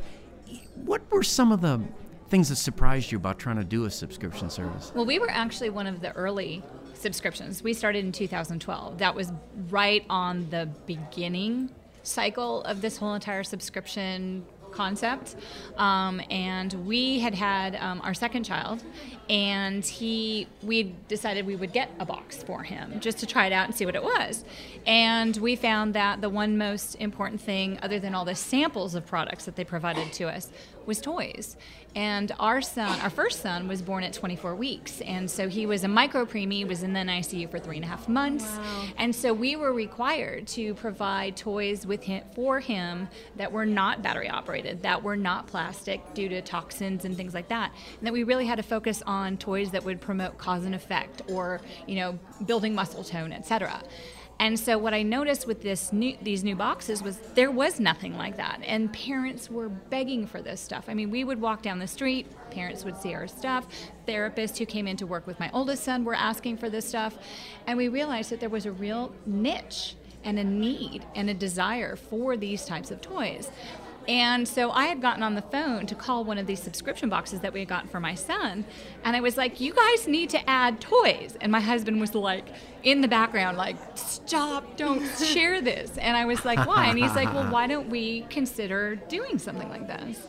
What 0.76 1.02
were 1.12 1.24
some 1.24 1.52
of 1.52 1.60
the 1.62 1.82
things 2.32 2.48
that 2.48 2.56
surprised 2.56 3.12
you 3.12 3.18
about 3.18 3.38
trying 3.38 3.58
to 3.58 3.64
do 3.64 3.84
a 3.84 3.92
subscription 3.92 4.50
service? 4.50 4.92
Well, 4.96 5.06
we 5.06 5.20
were 5.20 5.30
actually 5.30 5.70
one 5.70 5.86
of 5.86 6.00
the 6.00 6.14
early 6.14 6.64
subscriptions. 6.94 7.62
We 7.62 7.74
started 7.74 8.06
in 8.06 8.14
2012. 8.14 8.98
That 9.00 9.14
was 9.14 9.34
right 9.70 10.06
on 10.10 10.50
the 10.50 10.70
beginning 10.86 11.70
cycle 12.04 12.64
of 12.64 12.82
this 12.82 12.96
whole 12.96 13.14
entire 13.14 13.44
subscription 13.44 14.46
concept. 14.72 15.36
Um, 15.76 16.22
and 16.30 16.74
we 16.86 17.20
had 17.20 17.36
had 17.36 17.76
um, 17.76 18.00
our 18.02 18.14
second 18.14 18.46
child, 18.46 18.82
and 19.32 19.86
he 19.86 20.46
we 20.62 20.94
decided 21.08 21.46
we 21.46 21.56
would 21.56 21.72
get 21.72 21.90
a 22.00 22.06
box 22.06 22.44
for 22.44 22.64
him 22.64 23.00
just 23.00 23.20
to 23.20 23.26
try 23.26 23.46
it 23.46 23.54
out 23.54 23.66
and 23.66 23.74
see 23.74 23.86
what 23.86 23.96
it 23.96 24.04
was. 24.04 24.44
And 24.86 25.36
we 25.38 25.56
found 25.56 25.94
that 25.94 26.20
the 26.20 26.30
one 26.30 26.58
most 26.58 26.96
important 26.96 27.40
thing, 27.40 27.80
other 27.82 27.98
than 27.98 28.14
all 28.14 28.26
the 28.26 28.36
samples 28.36 28.94
of 28.94 29.06
products 29.06 29.46
that 29.46 29.56
they 29.56 29.64
provided 29.64 30.12
to 30.14 30.26
us, 30.26 30.50
was 30.86 31.00
toys. 31.00 31.56
And 31.94 32.32
our 32.40 32.62
son, 32.62 33.00
our 33.02 33.10
first 33.10 33.42
son, 33.42 33.68
was 33.68 33.82
born 33.82 34.04
at 34.04 34.14
24 34.14 34.56
weeks, 34.56 35.02
and 35.02 35.30
so 35.30 35.50
he 35.50 35.66
was 35.66 35.84
a 35.84 35.90
micro 35.90 36.26
preemie, 36.26 36.66
was 36.66 36.84
in 36.84 36.94
the 36.94 37.02
ICU 37.02 37.52
for 37.52 37.60
three 37.60 37.76
and 37.76 37.84
a 37.84 37.88
half 37.88 38.08
months, 38.08 38.46
wow. 38.46 38.86
and 38.98 39.14
so 39.14 39.34
we 39.34 39.58
were 39.58 39.74
required 39.74 40.48
to 40.48 40.74
provide 40.76 41.36
toys 41.36 41.86
with 41.86 42.04
him 42.04 42.24
for 42.34 42.62
him 42.62 43.10
that 43.36 43.52
were 43.52 43.66
not 43.66 44.02
battery 44.02 44.30
operated, 44.30 44.84
that 44.84 45.04
were 45.04 45.18
not 45.18 45.48
plastic 45.48 46.02
due 46.14 46.30
to 46.30 46.42
toxins 46.42 47.04
and 47.04 47.18
things 47.18 47.34
like 47.34 47.50
that, 47.50 47.74
and 47.98 48.08
that 48.08 48.14
we 48.14 48.24
really 48.24 48.46
had 48.46 48.56
to 48.56 48.64
focus 48.64 49.04
on 49.06 49.21
toys 49.38 49.72
that 49.72 49.84
would 49.84 50.02
promote 50.02 50.38
cause 50.38 50.66
and 50.66 50.76
effect, 50.76 51.22
or 51.28 51.62
you 51.88 51.96
know, 51.96 52.20
building 52.46 52.76
muscle 52.76 53.04
tone, 53.04 53.32
etc. 53.32 53.82
And 54.40 54.60
so 54.60 54.76
what 54.80 54.96
I 54.96 55.04
noticed 55.04 55.46
with 55.46 55.62
this 55.62 55.94
new, 55.94 56.18
these 56.20 56.44
new 56.44 56.56
boxes 56.56 57.04
was 57.04 57.18
there 57.36 57.52
was 57.52 57.80
nothing 57.80 58.18
like 58.18 58.38
that, 58.38 58.60
and 58.66 58.92
parents 58.92 59.52
were 59.52 59.70
begging 59.70 60.26
for 60.26 60.42
this 60.42 60.60
stuff. 60.60 60.86
I 60.88 60.96
mean, 60.96 61.12
we 61.12 61.24
would 61.24 61.40
walk 61.40 61.62
down 61.62 61.78
the 61.78 61.88
street, 61.88 62.26
parents 62.50 62.84
would 62.84 62.98
see 62.98 63.14
our 63.14 63.28
stuff, 63.28 63.68
therapists 64.08 64.58
who 64.58 64.66
came 64.66 64.88
in 64.88 64.98
to 64.98 65.06
work 65.06 65.28
with 65.28 65.40
my 65.40 65.52
oldest 65.54 65.84
son 65.84 66.04
were 66.04 66.16
asking 66.16 66.58
for 66.58 66.72
this 66.72 66.88
stuff, 66.88 67.20
and 67.68 67.78
we 67.78 67.88
realized 67.88 68.32
that 68.32 68.40
there 68.40 68.50
was 68.50 68.66
a 68.66 68.72
real 68.72 69.14
niche 69.28 69.96
and 70.24 70.40
a 70.40 70.44
need 70.44 71.06
and 71.16 71.30
a 71.30 71.34
desire 71.36 71.96
for 71.96 72.36
these 72.36 72.66
types 72.66 72.90
of 72.90 73.00
toys. 73.02 73.50
And 74.08 74.48
so 74.48 74.72
I 74.72 74.86
had 74.86 75.02
gotten 75.02 75.24
on 75.24 75.36
the 75.36 75.42
phone 75.42 75.86
to 75.86 75.96
call 75.96 76.24
one 76.24 76.38
of 76.38 76.48
these 76.48 76.62
subscription 76.62 77.10
boxes 77.10 77.42
that 77.42 77.54
we 77.54 77.60
had 77.60 77.70
gotten 77.70 77.90
for 77.90 78.00
my 78.00 78.16
son. 78.16 78.66
And 79.04 79.16
I 79.16 79.22
was 79.22 79.38
like, 79.38 79.62
you 79.62 79.74
guys 79.74 80.08
need 80.08 80.30
to 80.32 80.50
add 80.50 80.82
toys. 80.82 81.38
And 81.40 81.52
my 81.52 81.60
husband 81.60 82.00
was 82.00 82.16
like, 82.16 82.46
in 82.84 83.02
the 83.02 83.08
background, 83.08 83.58
like, 83.58 83.76
stop, 83.96 84.76
don't 84.78 85.06
share 85.24 85.62
this. 85.62 85.98
And 85.98 86.18
I 86.18 86.26
was 86.26 86.44
like, 86.46 86.66
why? 86.68 86.88
And 86.88 86.98
he's 86.98 87.16
like, 87.16 87.32
well, 87.34 87.46
why 87.52 87.68
don't 87.68 87.90
we 87.90 88.22
consider 88.30 88.96
doing 88.96 89.38
something 89.38 89.70
like 89.70 89.88
this? 89.88 90.28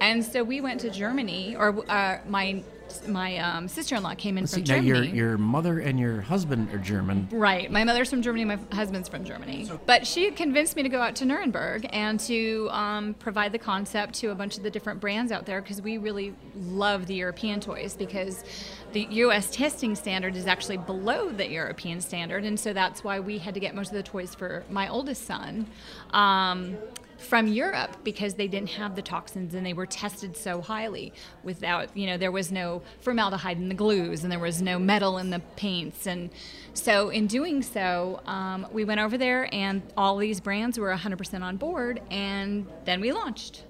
And 0.00 0.24
so 0.24 0.44
we 0.44 0.60
went 0.60 0.80
to 0.80 0.90
Germany, 0.90 1.56
or 1.56 1.84
uh, 1.90 2.18
my 2.28 2.62
my 3.06 3.36
um, 3.38 3.68
sister-in-law 3.68 4.14
came 4.14 4.38
in 4.38 4.44
Let's 4.44 4.54
from 4.54 4.64
see, 4.64 4.72
Germany. 4.72 4.88
Now 4.88 4.98
your 4.98 5.14
your 5.14 5.38
mother 5.38 5.80
and 5.80 5.98
your 5.98 6.20
husband 6.20 6.72
are 6.72 6.78
German. 6.78 7.28
Right. 7.30 7.70
My 7.70 7.84
mother's 7.84 8.10
from 8.10 8.22
Germany. 8.22 8.44
My 8.44 8.58
husband's 8.72 9.08
from 9.08 9.24
Germany. 9.24 9.70
But 9.86 10.06
she 10.06 10.30
convinced 10.30 10.76
me 10.76 10.82
to 10.82 10.88
go 10.88 11.00
out 11.00 11.16
to 11.16 11.24
Nuremberg 11.24 11.86
and 11.92 12.18
to 12.20 12.68
um, 12.70 13.14
provide 13.14 13.52
the 13.52 13.58
concept 13.58 14.14
to 14.14 14.30
a 14.30 14.34
bunch 14.34 14.56
of 14.56 14.62
the 14.62 14.70
different 14.70 15.00
brands 15.00 15.32
out 15.32 15.46
there 15.46 15.60
because 15.60 15.82
we 15.82 15.98
really 15.98 16.34
love 16.56 17.06
the 17.06 17.14
European 17.14 17.60
toys 17.60 17.94
because 17.94 18.44
the 18.92 19.06
U.S. 19.10 19.50
testing 19.50 19.94
standard 19.94 20.34
is 20.36 20.46
actually 20.46 20.78
below 20.78 21.30
the 21.30 21.48
European 21.48 22.00
standard, 22.00 22.44
and 22.44 22.58
so 22.58 22.72
that's 22.72 23.04
why 23.04 23.20
we 23.20 23.38
had 23.38 23.54
to 23.54 23.60
get 23.60 23.74
most 23.74 23.88
of 23.88 23.94
the 23.94 24.02
toys 24.02 24.34
for 24.34 24.64
my 24.70 24.88
oldest 24.88 25.26
son. 25.26 25.66
Um, 26.10 26.78
from 27.18 27.48
Europe 27.48 27.96
because 28.04 28.34
they 28.34 28.46
didn't 28.46 28.70
have 28.70 28.94
the 28.94 29.02
toxins 29.02 29.54
and 29.54 29.66
they 29.66 29.72
were 29.72 29.86
tested 29.86 30.36
so 30.36 30.60
highly 30.60 31.12
without, 31.42 31.94
you 31.96 32.06
know, 32.06 32.16
there 32.16 32.30
was 32.30 32.50
no 32.52 32.80
formaldehyde 33.00 33.58
in 33.58 33.68
the 33.68 33.74
glues 33.74 34.22
and 34.22 34.32
there 34.32 34.38
was 34.38 34.62
no 34.62 34.78
metal 34.78 35.18
in 35.18 35.30
the 35.30 35.40
paints. 35.56 36.06
And 36.06 36.30
so, 36.74 37.08
in 37.08 37.26
doing 37.26 37.62
so, 37.62 38.20
um, 38.26 38.66
we 38.72 38.84
went 38.84 39.00
over 39.00 39.18
there 39.18 39.52
and 39.52 39.82
all 39.96 40.16
these 40.16 40.40
brands 40.40 40.78
were 40.78 40.94
100% 40.94 41.42
on 41.42 41.56
board, 41.56 42.00
and 42.10 42.66
then 42.84 43.00
we 43.00 43.12
launched. 43.12 43.64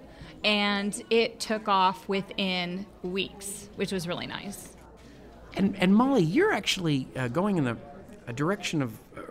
And 0.44 1.02
it 1.10 1.40
took 1.40 1.68
off 1.68 2.08
within 2.08 2.86
weeks, 3.02 3.70
which 3.76 3.92
was 3.92 4.06
really 4.06 4.26
nice. 4.26 4.76
And, 5.54 5.74
and 5.76 5.92
Molly, 5.94 6.22
you're 6.22 6.52
actually 6.52 7.08
uh, 7.16 7.28
going 7.28 7.56
in 7.56 7.64
the 7.64 7.76
a 8.28 8.32
direction 8.32 8.82
of 8.82 8.92
uh, 9.16 9.22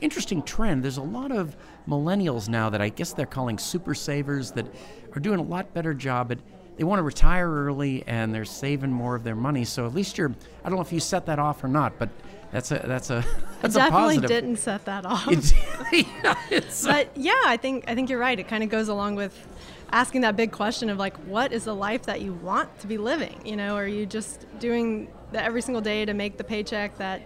interesting 0.00 0.42
trend. 0.42 0.84
There's 0.84 0.98
a 0.98 1.02
lot 1.02 1.32
of 1.32 1.56
millennials 1.88 2.48
now 2.48 2.70
that 2.70 2.80
I 2.80 2.88
guess 2.88 3.12
they're 3.12 3.26
calling 3.26 3.58
super 3.58 3.94
savers 3.94 4.52
that 4.52 4.66
are 5.14 5.20
doing 5.20 5.38
a 5.38 5.42
lot 5.42 5.72
better 5.74 5.94
job 5.94 6.32
at 6.32 6.38
they 6.76 6.84
want 6.84 6.98
to 6.98 7.02
retire 7.02 7.50
early 7.50 8.02
and 8.06 8.34
they're 8.34 8.44
saving 8.44 8.90
more 8.90 9.14
of 9.14 9.24
their 9.24 9.36
money. 9.36 9.64
So 9.64 9.86
at 9.86 9.94
least 9.94 10.16
you're 10.16 10.32
I 10.64 10.68
don't 10.68 10.76
know 10.76 10.82
if 10.82 10.92
you 10.92 11.00
set 11.00 11.26
that 11.26 11.38
off 11.38 11.62
or 11.62 11.68
not, 11.68 11.98
but 11.98 12.08
that's 12.50 12.70
a 12.70 12.82
that's 12.84 13.10
a 13.10 13.24
that's 13.60 13.76
I 13.76 13.88
definitely 13.88 14.16
a 14.16 14.20
positive. 14.20 14.28
didn't 14.28 14.56
set 14.56 14.84
that 14.86 15.04
off. 15.04 15.28
yeah, 15.92 16.34
but 16.84 17.16
yeah, 17.16 17.42
I 17.44 17.56
think 17.56 17.84
I 17.88 17.94
think 17.94 18.10
you're 18.10 18.18
right. 18.18 18.38
It 18.38 18.48
kind 18.48 18.62
of 18.64 18.70
goes 18.70 18.88
along 18.88 19.16
with 19.16 19.46
asking 19.92 20.22
that 20.22 20.36
big 20.36 20.52
question 20.52 20.88
of 20.88 20.98
like, 20.98 21.16
what 21.18 21.52
is 21.52 21.64
the 21.64 21.74
life 21.74 22.02
that 22.04 22.22
you 22.22 22.32
want 22.32 22.78
to 22.80 22.86
be 22.86 22.96
living? 22.96 23.40
You 23.44 23.56
know, 23.56 23.76
are 23.76 23.86
you 23.86 24.06
just 24.06 24.46
doing 24.58 25.08
that 25.32 25.44
every 25.44 25.62
single 25.62 25.82
day 25.82 26.04
to 26.04 26.14
make 26.14 26.36
the 26.38 26.44
paycheck 26.44 26.96
that 26.98 27.22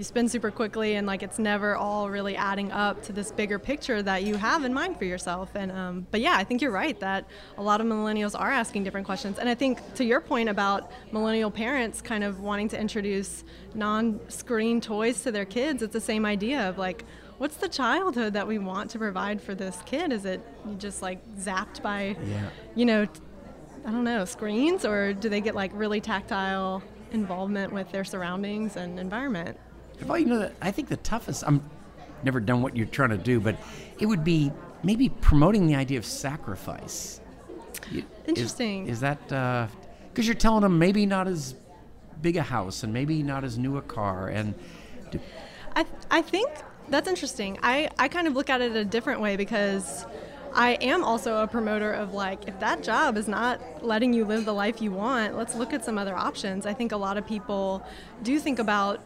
you 0.00 0.04
spend 0.04 0.30
super 0.30 0.50
quickly 0.50 0.94
and 0.94 1.06
like 1.06 1.22
it's 1.22 1.38
never 1.38 1.76
all 1.76 2.08
really 2.08 2.34
adding 2.34 2.72
up 2.72 3.02
to 3.02 3.12
this 3.12 3.30
bigger 3.30 3.58
picture 3.58 4.02
that 4.02 4.22
you 4.22 4.34
have 4.34 4.64
in 4.64 4.72
mind 4.72 4.96
for 4.96 5.04
yourself 5.04 5.50
and 5.54 5.70
um, 5.70 6.06
but 6.10 6.22
yeah 6.22 6.36
i 6.38 6.42
think 6.42 6.62
you're 6.62 6.70
right 6.70 6.98
that 7.00 7.26
a 7.58 7.62
lot 7.62 7.82
of 7.82 7.86
millennials 7.86 8.34
are 8.38 8.50
asking 8.50 8.82
different 8.82 9.04
questions 9.04 9.38
and 9.38 9.46
i 9.46 9.54
think 9.54 9.78
to 9.94 10.02
your 10.02 10.18
point 10.18 10.48
about 10.48 10.90
millennial 11.12 11.50
parents 11.50 12.00
kind 12.00 12.24
of 12.24 12.40
wanting 12.40 12.66
to 12.66 12.80
introduce 12.80 13.44
non-screen 13.74 14.80
toys 14.80 15.22
to 15.22 15.30
their 15.30 15.44
kids 15.44 15.82
it's 15.82 15.92
the 15.92 16.00
same 16.00 16.24
idea 16.24 16.66
of 16.66 16.78
like 16.78 17.04
what's 17.36 17.56
the 17.56 17.68
childhood 17.68 18.32
that 18.32 18.48
we 18.48 18.56
want 18.56 18.88
to 18.88 18.98
provide 18.98 19.38
for 19.38 19.54
this 19.54 19.76
kid 19.84 20.12
is 20.12 20.24
it 20.24 20.40
just 20.78 21.02
like 21.02 21.22
zapped 21.36 21.82
by 21.82 22.16
yeah. 22.24 22.48
you 22.74 22.86
know 22.86 23.06
I 23.82 23.92
don't 23.92 24.04
know, 24.04 24.26
screens, 24.26 24.84
or 24.84 25.14
do 25.14 25.30
they 25.30 25.40
get 25.40 25.54
like 25.54 25.70
really 25.72 26.02
tactile 26.02 26.82
involvement 27.12 27.72
with 27.72 27.90
their 27.90 28.04
surroundings 28.04 28.76
and 28.76 29.00
environment? 29.00 29.56
Well, 30.06 30.18
you 30.18 30.26
know, 30.26 30.50
I 30.60 30.70
think 30.70 30.88
the 30.88 30.96
toughest. 30.98 31.44
I'm 31.46 31.62
never 32.22 32.40
done 32.40 32.62
what 32.62 32.76
you're 32.76 32.86
trying 32.86 33.10
to 33.10 33.18
do, 33.18 33.40
but 33.40 33.56
it 33.98 34.06
would 34.06 34.24
be 34.24 34.52
maybe 34.82 35.08
promoting 35.08 35.66
the 35.66 35.74
idea 35.74 35.98
of 35.98 36.04
sacrifice. 36.04 37.20
Interesting. 38.26 38.86
Is, 38.86 38.94
is 38.94 39.00
that 39.00 39.22
because 39.28 39.68
uh, 40.18 40.22
you're 40.22 40.34
telling 40.34 40.62
them 40.62 40.78
maybe 40.78 41.06
not 41.06 41.28
as 41.28 41.54
big 42.20 42.36
a 42.36 42.42
house 42.42 42.82
and 42.82 42.92
maybe 42.92 43.22
not 43.22 43.44
as 43.44 43.58
new 43.58 43.76
a 43.76 43.82
car 43.82 44.28
and. 44.28 44.54
Do, 45.10 45.20
I 45.74 45.86
I 46.10 46.22
think 46.22 46.50
that's 46.88 47.08
interesting. 47.08 47.58
I 47.62 47.90
I 47.98 48.08
kind 48.08 48.26
of 48.26 48.34
look 48.34 48.50
at 48.50 48.60
it 48.60 48.76
a 48.76 48.84
different 48.84 49.20
way 49.20 49.36
because. 49.36 50.06
I 50.52 50.72
am 50.80 51.04
also 51.04 51.44
a 51.44 51.46
promoter 51.46 51.92
of 51.92 52.12
like, 52.12 52.48
if 52.48 52.58
that 52.58 52.82
job 52.82 53.16
is 53.16 53.28
not 53.28 53.84
letting 53.84 54.12
you 54.12 54.24
live 54.24 54.44
the 54.44 54.52
life 54.52 54.82
you 54.82 54.90
want, 54.90 55.36
let's 55.36 55.54
look 55.54 55.72
at 55.72 55.84
some 55.84 55.96
other 55.96 56.16
options. 56.16 56.66
I 56.66 56.74
think 56.74 56.90
a 56.90 56.96
lot 56.96 57.16
of 57.16 57.24
people 57.24 57.86
do 58.24 58.36
think 58.40 58.58
about 58.58 59.00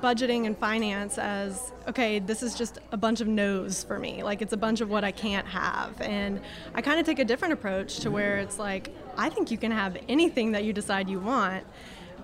budgeting 0.00 0.46
and 0.46 0.58
finance 0.58 1.18
as 1.18 1.72
okay 1.86 2.18
this 2.18 2.42
is 2.42 2.54
just 2.54 2.78
a 2.92 2.96
bunch 2.96 3.20
of 3.20 3.28
no's 3.28 3.84
for 3.84 3.98
me. 3.98 4.22
Like 4.22 4.42
it's 4.42 4.52
a 4.52 4.56
bunch 4.56 4.80
of 4.80 4.90
what 4.90 5.04
i 5.04 5.10
can't 5.10 5.46
have. 5.46 6.00
And 6.00 6.40
i 6.74 6.82
kind 6.82 6.98
of 6.98 7.06
take 7.06 7.18
a 7.18 7.24
different 7.24 7.54
approach 7.54 7.98
to 8.00 8.10
where 8.10 8.38
it's 8.38 8.58
like 8.58 8.94
i 9.16 9.28
think 9.28 9.50
you 9.50 9.58
can 9.58 9.70
have 9.70 9.96
anything 10.08 10.52
that 10.52 10.64
you 10.64 10.72
decide 10.72 11.08
you 11.08 11.20
want. 11.20 11.64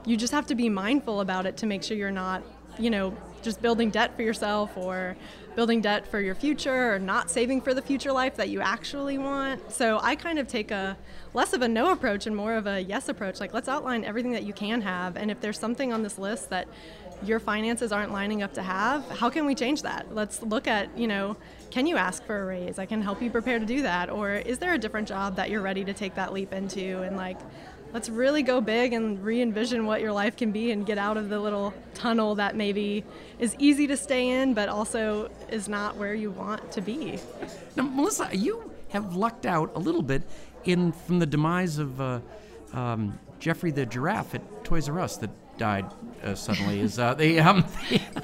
You 0.04 0.16
just 0.16 0.32
have 0.32 0.46
to 0.46 0.54
be 0.54 0.68
mindful 0.68 1.20
about 1.20 1.46
it 1.46 1.56
to 1.58 1.66
make 1.66 1.82
sure 1.82 1.96
you're 1.96 2.10
not 2.10 2.42
you 2.78 2.90
know 2.90 3.16
just 3.42 3.62
building 3.62 3.90
debt 3.90 4.14
for 4.16 4.22
yourself 4.22 4.76
or 4.76 5.16
building 5.56 5.80
debt 5.80 6.06
for 6.06 6.20
your 6.20 6.34
future 6.34 6.94
or 6.94 6.98
not 6.98 7.30
saving 7.30 7.60
for 7.60 7.74
the 7.74 7.82
future 7.82 8.12
life 8.12 8.36
that 8.36 8.48
you 8.48 8.60
actually 8.60 9.18
want. 9.18 9.70
So 9.72 9.98
i 10.02 10.14
kind 10.14 10.38
of 10.38 10.46
take 10.46 10.70
a 10.70 10.96
less 11.34 11.52
of 11.52 11.62
a 11.62 11.68
no 11.68 11.92
approach 11.92 12.26
and 12.26 12.34
more 12.34 12.54
of 12.54 12.66
a 12.66 12.80
yes 12.80 13.08
approach. 13.08 13.40
Like 13.40 13.52
let's 13.52 13.68
outline 13.68 14.04
everything 14.04 14.32
that 14.32 14.44
you 14.44 14.52
can 14.52 14.80
have. 14.82 15.16
And 15.16 15.30
if 15.30 15.40
there's 15.40 15.58
something 15.58 15.92
on 15.92 16.02
this 16.02 16.18
list 16.18 16.50
that 16.50 16.68
your 17.22 17.40
finances 17.40 17.92
aren't 17.92 18.12
lining 18.12 18.42
up 18.42 18.54
to 18.54 18.62
have, 18.62 19.08
how 19.10 19.30
can 19.30 19.46
we 19.46 19.54
change 19.54 19.82
that? 19.82 20.14
Let's 20.14 20.42
look 20.42 20.66
at, 20.66 20.96
you 20.96 21.06
know, 21.06 21.36
can 21.70 21.86
you 21.86 21.96
ask 21.96 22.24
for 22.24 22.42
a 22.42 22.44
raise? 22.44 22.78
I 22.78 22.86
can 22.86 23.02
help 23.02 23.22
you 23.22 23.30
prepare 23.30 23.58
to 23.58 23.66
do 23.66 23.82
that. 23.82 24.10
Or 24.10 24.32
is 24.34 24.58
there 24.58 24.74
a 24.74 24.78
different 24.78 25.08
job 25.08 25.36
that 25.36 25.50
you're 25.50 25.62
ready 25.62 25.84
to 25.84 25.92
take 25.92 26.14
that 26.14 26.32
leap 26.32 26.52
into? 26.52 27.02
And 27.02 27.16
like, 27.16 27.38
let's 27.92 28.08
really 28.08 28.42
go 28.42 28.60
big 28.60 28.92
and 28.92 29.22
re 29.22 29.40
envision 29.40 29.86
what 29.86 30.00
your 30.00 30.12
life 30.12 30.36
can 30.36 30.52
be 30.52 30.70
and 30.70 30.86
get 30.86 30.98
out 30.98 31.16
of 31.16 31.28
the 31.28 31.38
little 31.38 31.74
tunnel 31.94 32.34
that 32.36 32.56
maybe 32.56 33.04
is 33.38 33.54
easy 33.58 33.86
to 33.86 33.96
stay 33.96 34.28
in, 34.28 34.54
but 34.54 34.68
also 34.68 35.30
is 35.48 35.68
not 35.68 35.96
where 35.96 36.14
you 36.14 36.30
want 36.30 36.72
to 36.72 36.80
be. 36.80 37.18
Now, 37.76 37.84
Melissa, 37.84 38.28
you 38.32 38.70
have 38.90 39.14
lucked 39.14 39.46
out 39.46 39.72
a 39.74 39.78
little 39.78 40.02
bit 40.02 40.22
in 40.64 40.92
from 40.92 41.18
the 41.18 41.26
demise 41.26 41.78
of 41.78 42.00
uh, 42.00 42.20
um, 42.72 43.18
Geoffrey 43.38 43.70
the 43.70 43.86
giraffe 43.86 44.34
at 44.34 44.64
Toys 44.64 44.88
R 44.88 45.00
Us 45.00 45.16
that 45.18 45.30
died 45.60 45.84
uh, 46.24 46.34
suddenly 46.34 46.80
is 46.80 46.98
uh, 46.98 47.14
the. 47.14 47.38
Um, 47.38 47.64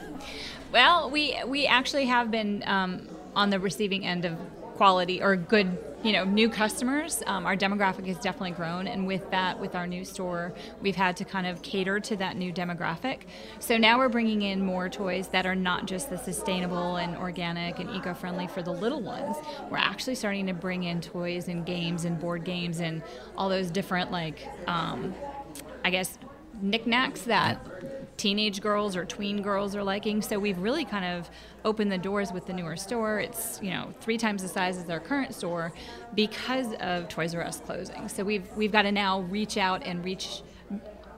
well, 0.73 1.11
we 1.11 1.37
we 1.47 1.67
actually 1.67 2.07
have 2.07 2.31
been 2.31 2.65
um, 2.67 3.09
on 3.37 3.51
the 3.51 3.61
receiving 3.61 4.05
end 4.07 4.25
of 4.25 4.37
quality 4.75 5.23
or 5.23 5.37
good 5.37 5.79
you 6.03 6.13
know, 6.13 6.25
new 6.25 6.49
customers. 6.49 7.23
Um, 7.27 7.47
our 7.47 7.57
demographic 7.57 8.07
has 8.07 8.19
definitely 8.19 8.53
grown, 8.53 8.87
and 8.87 9.09
with 9.09 9.29
that, 9.33 9.59
with 9.59 9.75
our 9.75 9.89
new 9.89 10.05
store, 10.05 10.53
we've 10.81 10.95
had 10.95 11.17
to 11.17 11.25
kind 11.25 11.49
of 11.49 11.63
cater 11.63 11.99
to 11.99 12.17
that 12.17 12.37
new 12.37 12.53
demographic. 12.53 13.23
So 13.59 13.77
now 13.77 13.99
we're 13.99 14.09
bringing 14.09 14.43
in 14.43 14.65
more 14.65 14.89
toys 14.89 15.29
that 15.29 15.47
are 15.47 15.57
not 15.57 15.87
just 15.87 16.09
the 16.09 16.17
sustainable 16.17 16.97
and 16.97 17.17
organic 17.17 17.81
and 17.81 17.91
eco-friendly 17.91 18.47
for 18.47 18.63
the 18.63 18.71
little 18.71 19.03
ones. 19.03 19.37
We're 19.69 19.79
actually 19.79 20.15
starting 20.15 20.47
to 20.47 20.55
bring 20.55 20.85
in 20.85 21.01
toys 21.01 21.49
and 21.49 21.67
games 21.67 22.05
and 22.05 22.21
board 22.21 22.45
games 22.45 22.79
and 22.79 23.03
all 23.37 23.49
those 23.49 23.71
different 23.71 24.13
like, 24.13 24.47
um, 24.69 25.13
I 25.85 25.91
guess, 25.91 26.19
knickknacks 26.61 27.23
that 27.23 27.59
teenage 28.17 28.61
girls 28.61 28.97
or 28.97 29.05
tween 29.05 29.43
girls 29.43 29.77
are 29.77 29.83
liking. 29.83 30.23
So 30.23 30.39
we've 30.39 30.59
really 30.59 30.85
kind 30.85 31.05
of 31.05 31.31
opened 31.65 31.93
the 31.93 31.99
doors 31.99 32.33
with 32.33 32.47
the 32.47 32.53
newer 32.53 32.77
store. 32.77 33.21
It's 33.21 33.61
you 33.63 33.71
know 33.71 33.93
three 34.01 34.19
times 34.19 34.43
the 34.43 34.49
size 34.49 34.79
as 34.79 34.89
our 34.89 35.01
current 35.01 35.35
store 35.35 35.73
because 36.15 36.73
of 36.75 37.09
Toys 37.09 37.35
R 37.35 37.43
Us 37.43 37.61
closing. 37.61 38.09
So 38.09 38.25
we've 38.25 38.49
we've 38.57 38.73
got 38.73 38.83
to 38.83 38.93
now 38.93 39.21
reach 39.21 39.57
out 39.57 39.83
and 39.85 40.05
reach 40.05 40.43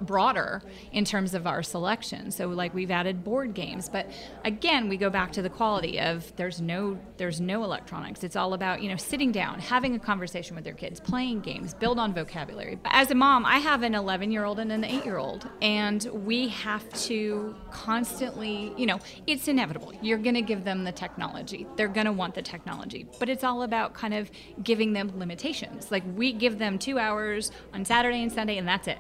broader 0.00 0.62
in 0.92 1.04
terms 1.04 1.34
of 1.34 1.46
our 1.46 1.62
selection. 1.62 2.30
So 2.30 2.48
like 2.48 2.74
we've 2.74 2.90
added 2.90 3.24
board 3.24 3.54
games, 3.54 3.88
but 3.88 4.10
again, 4.44 4.88
we 4.88 4.96
go 4.96 5.10
back 5.10 5.32
to 5.32 5.42
the 5.42 5.50
quality 5.50 6.00
of 6.00 6.34
there's 6.36 6.60
no 6.60 6.98
there's 7.16 7.40
no 7.40 7.64
electronics. 7.64 8.22
It's 8.22 8.36
all 8.36 8.54
about, 8.54 8.82
you 8.82 8.88
know, 8.88 8.96
sitting 8.96 9.32
down, 9.32 9.58
having 9.58 9.94
a 9.94 9.98
conversation 9.98 10.54
with 10.54 10.64
their 10.64 10.74
kids, 10.74 11.00
playing 11.00 11.40
games, 11.40 11.74
build 11.74 11.98
on 11.98 12.14
vocabulary. 12.14 12.78
As 12.84 13.10
a 13.10 13.14
mom, 13.14 13.44
I 13.44 13.58
have 13.58 13.82
an 13.82 13.92
11-year-old 13.92 14.58
and 14.60 14.70
an 14.72 14.82
8-year-old, 14.82 15.48
and 15.60 16.04
we 16.12 16.48
have 16.48 16.88
to 17.04 17.54
constantly, 17.70 18.72
you 18.76 18.86
know, 18.86 18.98
it's 19.26 19.48
inevitable. 19.48 19.92
You're 20.00 20.18
going 20.18 20.34
to 20.34 20.42
give 20.42 20.64
them 20.64 20.84
the 20.84 20.92
technology. 20.92 21.66
They're 21.76 21.88
going 21.88 22.06
to 22.06 22.12
want 22.12 22.34
the 22.34 22.42
technology, 22.42 23.06
but 23.18 23.28
it's 23.28 23.44
all 23.44 23.62
about 23.62 23.94
kind 23.94 24.14
of 24.14 24.30
giving 24.62 24.92
them 24.92 25.12
limitations. 25.18 25.90
Like 25.90 26.04
we 26.14 26.32
give 26.32 26.58
them 26.58 26.78
2 26.78 26.98
hours 26.98 27.50
on 27.74 27.84
Saturday 27.84 28.22
and 28.22 28.32
Sunday 28.32 28.58
and 28.58 28.68
that's 28.68 28.88
it 28.88 28.98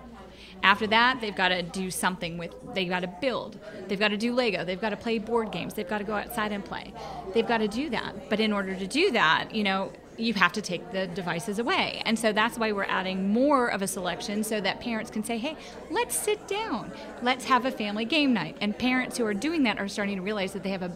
after 0.62 0.86
that, 0.88 1.20
they've 1.20 1.34
got 1.34 1.48
to 1.48 1.62
do 1.62 1.90
something 1.90 2.38
with, 2.38 2.54
they've 2.74 2.88
got 2.88 3.00
to 3.00 3.12
build, 3.20 3.58
they've 3.86 3.98
got 3.98 4.08
to 4.08 4.16
do 4.16 4.34
Lego, 4.34 4.64
they've 4.64 4.80
got 4.80 4.90
to 4.90 4.96
play 4.96 5.18
board 5.18 5.52
games, 5.52 5.74
they've 5.74 5.88
got 5.88 5.98
to 5.98 6.04
go 6.04 6.14
outside 6.14 6.52
and 6.52 6.64
play. 6.64 6.92
They've 7.34 7.46
got 7.46 7.58
to 7.58 7.68
do 7.68 7.90
that. 7.90 8.28
But 8.28 8.40
in 8.40 8.52
order 8.52 8.74
to 8.74 8.86
do 8.86 9.10
that, 9.12 9.54
you 9.54 9.64
know, 9.64 9.92
you 10.16 10.34
have 10.34 10.52
to 10.52 10.62
take 10.62 10.90
the 10.90 11.06
devices 11.06 11.60
away. 11.60 12.02
And 12.04 12.18
so 12.18 12.32
that's 12.32 12.58
why 12.58 12.72
we're 12.72 12.84
adding 12.84 13.32
more 13.32 13.68
of 13.68 13.82
a 13.82 13.86
selection 13.86 14.42
so 14.42 14.60
that 14.60 14.80
parents 14.80 15.10
can 15.10 15.22
say, 15.22 15.38
hey, 15.38 15.56
let's 15.90 16.16
sit 16.18 16.48
down, 16.48 16.90
let's 17.22 17.44
have 17.44 17.64
a 17.66 17.70
family 17.70 18.04
game 18.04 18.32
night. 18.32 18.56
And 18.60 18.76
parents 18.76 19.16
who 19.16 19.24
are 19.26 19.34
doing 19.34 19.62
that 19.62 19.78
are 19.78 19.88
starting 19.88 20.16
to 20.16 20.22
realize 20.22 20.52
that 20.54 20.64
they 20.64 20.70
have 20.70 20.82
a 20.82 20.92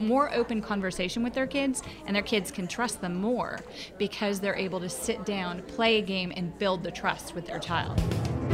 more 0.00 0.34
open 0.34 0.60
conversation 0.60 1.22
with 1.22 1.34
their 1.34 1.46
kids 1.46 1.82
and 2.06 2.16
their 2.16 2.22
kids 2.22 2.50
can 2.50 2.66
trust 2.66 3.00
them 3.00 3.14
more 3.14 3.60
because 3.96 4.40
they're 4.40 4.56
able 4.56 4.80
to 4.80 4.88
sit 4.88 5.24
down, 5.24 5.62
play 5.62 5.98
a 5.98 6.02
game, 6.02 6.32
and 6.34 6.58
build 6.58 6.82
the 6.82 6.90
trust 6.90 7.34
with 7.34 7.46
their 7.46 7.60
child. 7.60 8.00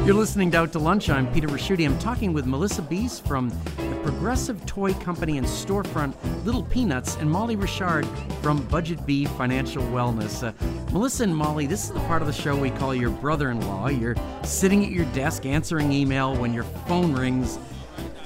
You're 0.02 0.14
listening 0.14 0.50
to 0.50 0.58
Out 0.58 0.72
to 0.72 0.78
Lunch. 0.78 1.08
I'm 1.08 1.32
Peter 1.32 1.48
Ricchiuti. 1.48 1.86
I'm 1.86 1.98
talking 1.98 2.34
with 2.34 2.44
Melissa 2.44 2.82
Beese 2.82 3.26
from 3.26 3.48
the 3.48 4.00
Progressive 4.02 4.66
Toy 4.66 4.92
Company 4.92 5.38
and 5.38 5.46
storefront 5.46 6.14
Little 6.44 6.64
Pnuts 6.64 7.18
and 7.20 7.30
Molly 7.30 7.56
Richard 7.56 8.06
from 8.42 8.62
Budget 8.66 9.06
B 9.06 9.24
Financial 9.24 9.82
Wellness. 9.84 10.46
Uh, 10.46 10.52
Melissa 10.92 11.24
and 11.24 11.34
Molly, 11.34 11.66
this 11.66 11.84
is 11.84 11.92
the 11.92 12.00
part 12.00 12.20
of 12.20 12.28
the 12.28 12.34
show 12.34 12.54
we 12.54 12.68
call 12.70 12.94
your 12.94 13.08
brother 13.08 13.50
in 13.50 13.66
law. 13.66 13.88
You're 13.88 14.16
sitting 14.42 14.84
at 14.84 14.90
your 14.90 15.06
desk 15.12 15.46
answering 15.46 15.90
email 15.90 16.36
when 16.36 16.52
your 16.52 16.64
phone 16.86 17.14
rings 17.14 17.58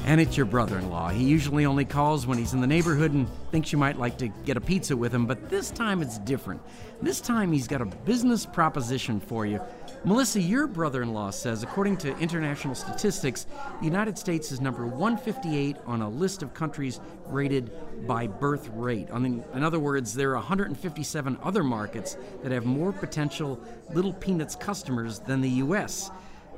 and 0.05 0.23
it's 0.23 0.39
your 0.39 0.47
brother 0.47 0.79
in 0.79 0.91
law. 0.91 1.11
He 1.11 1.23
usually 1.23 1.67
only 1.67 1.85
calls 1.85 2.27
when 2.27 2.39
he's 2.39 2.55
in 2.55 2.63
the 2.63 2.67
neighborhood 2.67 3.13
and 3.13 3.29
thinks 3.51 3.73
you 3.73 3.79
might 3.79 3.99
like 3.99 4.17
to 4.19 4.29
get 4.29 4.57
a 4.57 4.61
pizza 4.61 4.97
with 4.97 5.15
him, 5.15 5.27
but 5.27 5.51
this 5.51 5.71
time 5.71 6.01
it's 6.01 6.19
different. 6.21 6.63
This 7.03 7.21
time 7.21 7.53
he's 7.53 7.69
got 7.69 7.83
a 7.83 7.85
business 7.85 8.47
proposition 8.47 9.21
for 9.21 9.45
you. 9.45 9.61
Melissa, 10.05 10.41
your 10.41 10.67
brother 10.67 11.03
in 11.03 11.13
law 11.13 11.31
says, 11.31 11.63
according 11.63 11.97
to 11.99 12.17
international 12.19 12.75
statistics, 12.75 13.47
the 13.81 13.85
United 13.85 14.17
States 14.17 14.53
is 14.53 14.61
number 14.61 14.87
158 14.87 15.77
on 15.87 16.03
a 16.03 16.09
list 16.09 16.43
of 16.43 16.55
countries 16.55 17.01
rated 17.27 17.71
by 18.07 18.27
birth 18.27 18.69
rate. 18.75 19.09
I 19.13 19.19
mean, 19.19 19.45
in 19.55 19.65
other 19.65 19.81
words, 19.81 20.15
there 20.15 20.31
are 20.31 20.37
157 20.37 21.39
other 21.43 21.65
markets 21.65 22.17
that 22.43 22.53
have 22.53 22.65
more 22.65 22.93
potential 22.93 23.61
Little 23.93 24.15
Pnuts 24.15 24.59
customers 24.59 25.19
than 25.19 25.41
the 25.41 25.51
U.S 25.51 26.11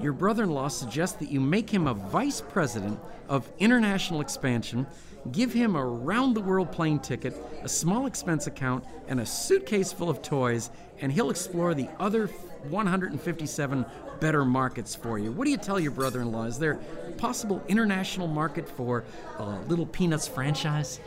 your 0.03 0.13
brother 0.13 0.45
in 0.45 0.51
law 0.51 0.69
suggests 0.69 1.17
that 1.19 1.31
you 1.31 1.41
make 1.41 1.69
him 1.69 1.87
a 1.87 1.95
vice 1.95 2.41
president 2.41 2.99
of 3.29 3.51
international 3.59 4.21
expansion, 4.21 4.87
give 5.31 5.53
him 5.53 5.77
a 5.77 5.85
round 5.85 6.35
the 6.35 6.41
world 6.41 6.73
plane 6.73 6.99
ticket, 6.99 7.37
a 7.63 7.69
small 7.69 8.07
expense 8.07 8.47
account, 8.47 8.85
and 9.09 9.21
a 9.21 9.27
suitcase 9.27 9.93
full 9.93 10.09
of 10.09 10.23
toys, 10.23 10.71
and 11.01 11.13
he'll 11.13 11.31
explore 11.31 11.75
the 11.75 11.89
other 11.99 12.31
157 12.69 13.87
better 14.21 14.45
markets 14.45 14.95
for 14.95 15.19
you. 15.19 15.33
What 15.33 15.45
do 15.45 15.51
you 15.51 15.57
tell 15.57 15.81
your 15.81 15.93
brother 15.93 16.21
in 16.21 16.31
law? 16.31 16.45
Is 16.45 16.59
there 16.59 16.79
a 17.09 17.13
possible 17.13 17.63
international 17.69 18.27
market 18.27 18.69
for 18.69 19.05
a 19.39 19.59
Little 19.67 19.87
Pnuts 19.87 20.29
franchise? 20.29 21.01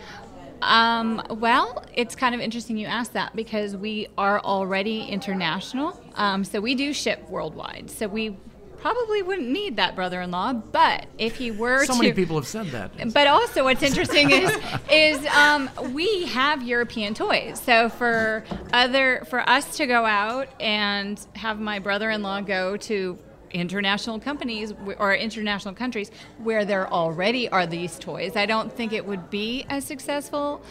Um, 0.61 1.21
well, 1.29 1.83
it's 1.93 2.15
kind 2.15 2.33
of 2.33 2.41
interesting 2.41 2.77
you 2.77 2.87
ask 2.87 3.11
that 3.13 3.35
because 3.35 3.75
we 3.75 4.07
are 4.17 4.39
already 4.39 5.03
international. 5.03 6.01
Um, 6.15 6.43
so 6.43 6.61
we 6.61 6.73
do 6.73 6.93
ship 6.93 7.27
worldwide. 7.29 7.91
So 7.91 8.07
we 8.07 8.37
probably 8.83 9.21
wouldn't 9.21 9.47
need 9.47 9.77
that 9.77 9.95
brother-in-law. 9.95 10.51
But 10.51 11.05
if 11.17 11.37
he 11.37 11.51
were 11.51 11.85
so 11.85 11.93
to, 11.93 11.99
many 11.99 12.11
people 12.11 12.35
have 12.35 12.45
said 12.45 12.67
that. 12.67 13.13
But 13.13 13.27
also, 13.27 13.63
what's 13.63 13.81
interesting 13.81 14.29
is 14.29 14.51
is 14.91 15.25
um, 15.27 15.69
we 15.93 16.25
have 16.25 16.61
European 16.61 17.13
toys. 17.13 17.61
So 17.61 17.87
for 17.87 18.43
other 18.73 19.23
for 19.29 19.39
us 19.49 19.77
to 19.77 19.87
go 19.87 20.05
out 20.05 20.49
and 20.59 21.17
have 21.35 21.61
my 21.61 21.79
brother-in-law 21.79 22.41
go 22.41 22.75
to 22.75 23.17
international 23.51 24.19
companies 24.19 24.73
or 24.97 25.15
international 25.15 25.73
countries 25.73 26.11
where 26.39 26.65
there 26.65 26.91
already 26.91 27.47
are 27.47 27.65
these 27.65 27.97
toys, 27.97 28.35
I 28.35 28.45
don't 28.45 28.69
think 28.69 28.91
it 28.91 29.05
would 29.05 29.29
be 29.29 29.65
as 29.69 29.85
successful 29.85 30.61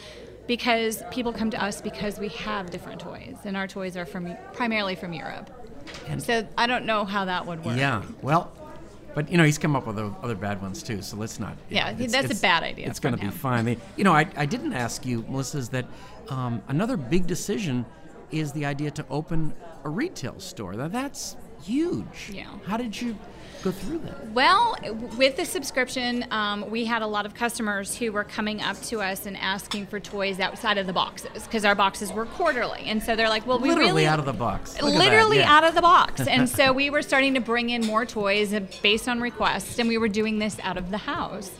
because 0.46 1.02
people 1.10 1.32
come 1.32 1.48
to 1.48 1.64
us 1.64 1.80
because 1.80 2.18
we 2.18 2.28
have 2.28 2.68
different 2.68 3.00
toys 3.00 3.36
and 3.44 3.56
our 3.56 3.66
toys 3.66 3.96
are 3.96 4.04
from 4.04 4.36
primarily 4.52 4.96
from 4.96 5.14
Europe. 5.14 5.61
And 6.08 6.22
so 6.22 6.46
I 6.56 6.66
don't 6.66 6.86
know 6.86 7.04
how 7.04 7.24
that 7.24 7.46
would 7.46 7.64
work. 7.64 7.76
Yeah. 7.76 8.02
Well, 8.22 8.52
but 9.14 9.30
you 9.30 9.36
know 9.36 9.44
he's 9.44 9.58
come 9.58 9.76
up 9.76 9.86
with 9.86 9.98
other 9.98 10.34
bad 10.34 10.62
ones 10.62 10.82
too. 10.82 11.02
So 11.02 11.16
let's 11.16 11.38
not. 11.38 11.56
Yeah, 11.68 11.90
it's, 11.90 12.12
that's 12.12 12.30
it's, 12.30 12.38
a 12.38 12.42
bad 12.42 12.62
idea. 12.62 12.86
It's 12.86 13.00
going 13.00 13.14
to 13.14 13.20
be 13.20 13.30
fine. 13.30 13.64
They, 13.64 13.78
you 13.96 14.04
know, 14.04 14.12
I, 14.12 14.26
I 14.36 14.46
didn't 14.46 14.72
ask 14.72 15.04
you, 15.04 15.24
Melissa, 15.28 15.58
is 15.58 15.68
that 15.70 15.86
um, 16.28 16.62
another 16.68 16.96
big 16.96 17.26
decision 17.26 17.84
is 18.30 18.52
the 18.52 18.64
idea 18.64 18.90
to 18.92 19.04
open 19.10 19.52
a 19.84 19.88
retail 19.88 20.40
store. 20.40 20.72
Now 20.72 20.88
that's 20.88 21.36
huge. 21.62 22.30
Yeah. 22.32 22.46
How 22.66 22.76
did 22.76 23.00
you 23.00 23.16
go 23.62 23.70
through 23.70 23.98
that? 23.98 24.30
Well, 24.32 24.76
with 25.16 25.36
the 25.36 25.44
subscription, 25.44 26.26
um, 26.30 26.68
we 26.70 26.84
had 26.84 27.02
a 27.02 27.06
lot 27.06 27.26
of 27.26 27.34
customers 27.34 27.96
who 27.96 28.12
were 28.12 28.24
coming 28.24 28.60
up 28.60 28.80
to 28.82 29.00
us 29.00 29.26
and 29.26 29.36
asking 29.36 29.86
for 29.86 30.00
toys 30.00 30.40
outside 30.40 30.78
of 30.78 30.86
the 30.86 30.92
boxes 30.92 31.44
because 31.44 31.64
our 31.64 31.74
boxes 31.74 32.12
were 32.12 32.26
quarterly, 32.26 32.82
and 32.86 33.02
so 33.02 33.16
they're 33.16 33.28
like, 33.28 33.46
"Well, 33.46 33.58
we 33.58 33.68
literally 33.68 33.90
really 33.90 34.06
out 34.06 34.18
of 34.18 34.24
the 34.24 34.32
box, 34.32 34.80
Look 34.80 34.94
literally 34.94 35.38
yeah. 35.38 35.56
out 35.56 35.64
of 35.64 35.74
the 35.74 35.82
box." 35.82 36.20
and 36.26 36.48
so 36.48 36.72
we 36.72 36.90
were 36.90 37.02
starting 37.02 37.34
to 37.34 37.40
bring 37.40 37.70
in 37.70 37.86
more 37.86 38.04
toys 38.04 38.54
based 38.82 39.08
on 39.08 39.20
requests, 39.20 39.78
and 39.78 39.88
we 39.88 39.98
were 39.98 40.08
doing 40.08 40.38
this 40.38 40.58
out 40.62 40.76
of 40.76 40.90
the 40.90 40.98
house 40.98 41.50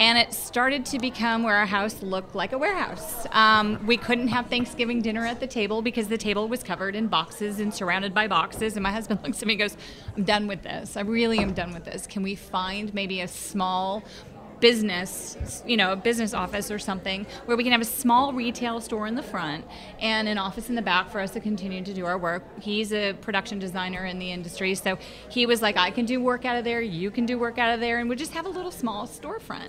and 0.00 0.18
it 0.18 0.32
started 0.32 0.84
to 0.86 0.98
become 0.98 1.42
where 1.42 1.56
our 1.56 1.66
house 1.66 2.02
looked 2.02 2.34
like 2.34 2.52
a 2.52 2.58
warehouse. 2.58 3.26
Um, 3.30 3.84
we 3.86 3.96
couldn't 3.96 4.28
have 4.28 4.46
Thanksgiving 4.46 5.02
dinner 5.02 5.24
at 5.24 5.40
the 5.40 5.46
table 5.46 5.82
because 5.82 6.08
the 6.08 6.18
table 6.18 6.48
was 6.48 6.62
covered 6.62 6.94
in 6.94 7.06
boxes 7.06 7.60
and 7.60 7.72
surrounded 7.72 8.12
by 8.12 8.26
boxes. 8.26 8.74
And 8.76 8.82
my 8.82 8.90
husband 8.90 9.20
looks 9.22 9.40
at 9.40 9.46
me 9.46 9.54
and 9.54 9.60
goes, 9.60 9.76
I'm 10.16 10.24
done 10.24 10.46
with 10.46 10.62
this. 10.62 10.96
I 10.96 11.02
really 11.02 11.38
am 11.38 11.52
done 11.52 11.72
with 11.72 11.84
this. 11.84 12.06
Can 12.06 12.22
we 12.22 12.34
find 12.34 12.92
maybe 12.92 13.20
a 13.20 13.28
small 13.28 14.02
business, 14.60 15.62
you 15.66 15.76
know, 15.76 15.92
a 15.92 15.96
business 15.96 16.34
office 16.34 16.70
or 16.70 16.78
something 16.78 17.26
where 17.44 17.56
we 17.56 17.62
can 17.62 17.72
have 17.72 17.80
a 17.80 17.84
small 17.84 18.32
retail 18.32 18.80
store 18.80 19.06
in 19.06 19.14
the 19.14 19.22
front 19.22 19.64
and 20.00 20.28
an 20.28 20.38
office 20.38 20.68
in 20.68 20.74
the 20.74 20.82
back 20.82 21.10
for 21.10 21.20
us 21.20 21.30
to 21.32 21.40
continue 21.40 21.82
to 21.82 21.92
do 21.92 22.06
our 22.06 22.18
work. 22.18 22.42
He's 22.60 22.92
a 22.92 23.12
production 23.14 23.58
designer 23.58 24.04
in 24.04 24.18
the 24.18 24.30
industry, 24.30 24.74
so 24.74 24.98
he 25.28 25.46
was 25.46 25.62
like, 25.62 25.76
I 25.76 25.90
can 25.90 26.04
do 26.04 26.20
work 26.20 26.44
out 26.44 26.56
of 26.56 26.64
there, 26.64 26.80
you 26.80 27.10
can 27.10 27.26
do 27.26 27.38
work 27.38 27.58
out 27.58 27.74
of 27.74 27.80
there, 27.80 27.98
and 27.98 28.08
we 28.08 28.16
just 28.16 28.32
have 28.32 28.46
a 28.46 28.50
little 28.50 28.70
small 28.70 29.06
storefront. 29.06 29.68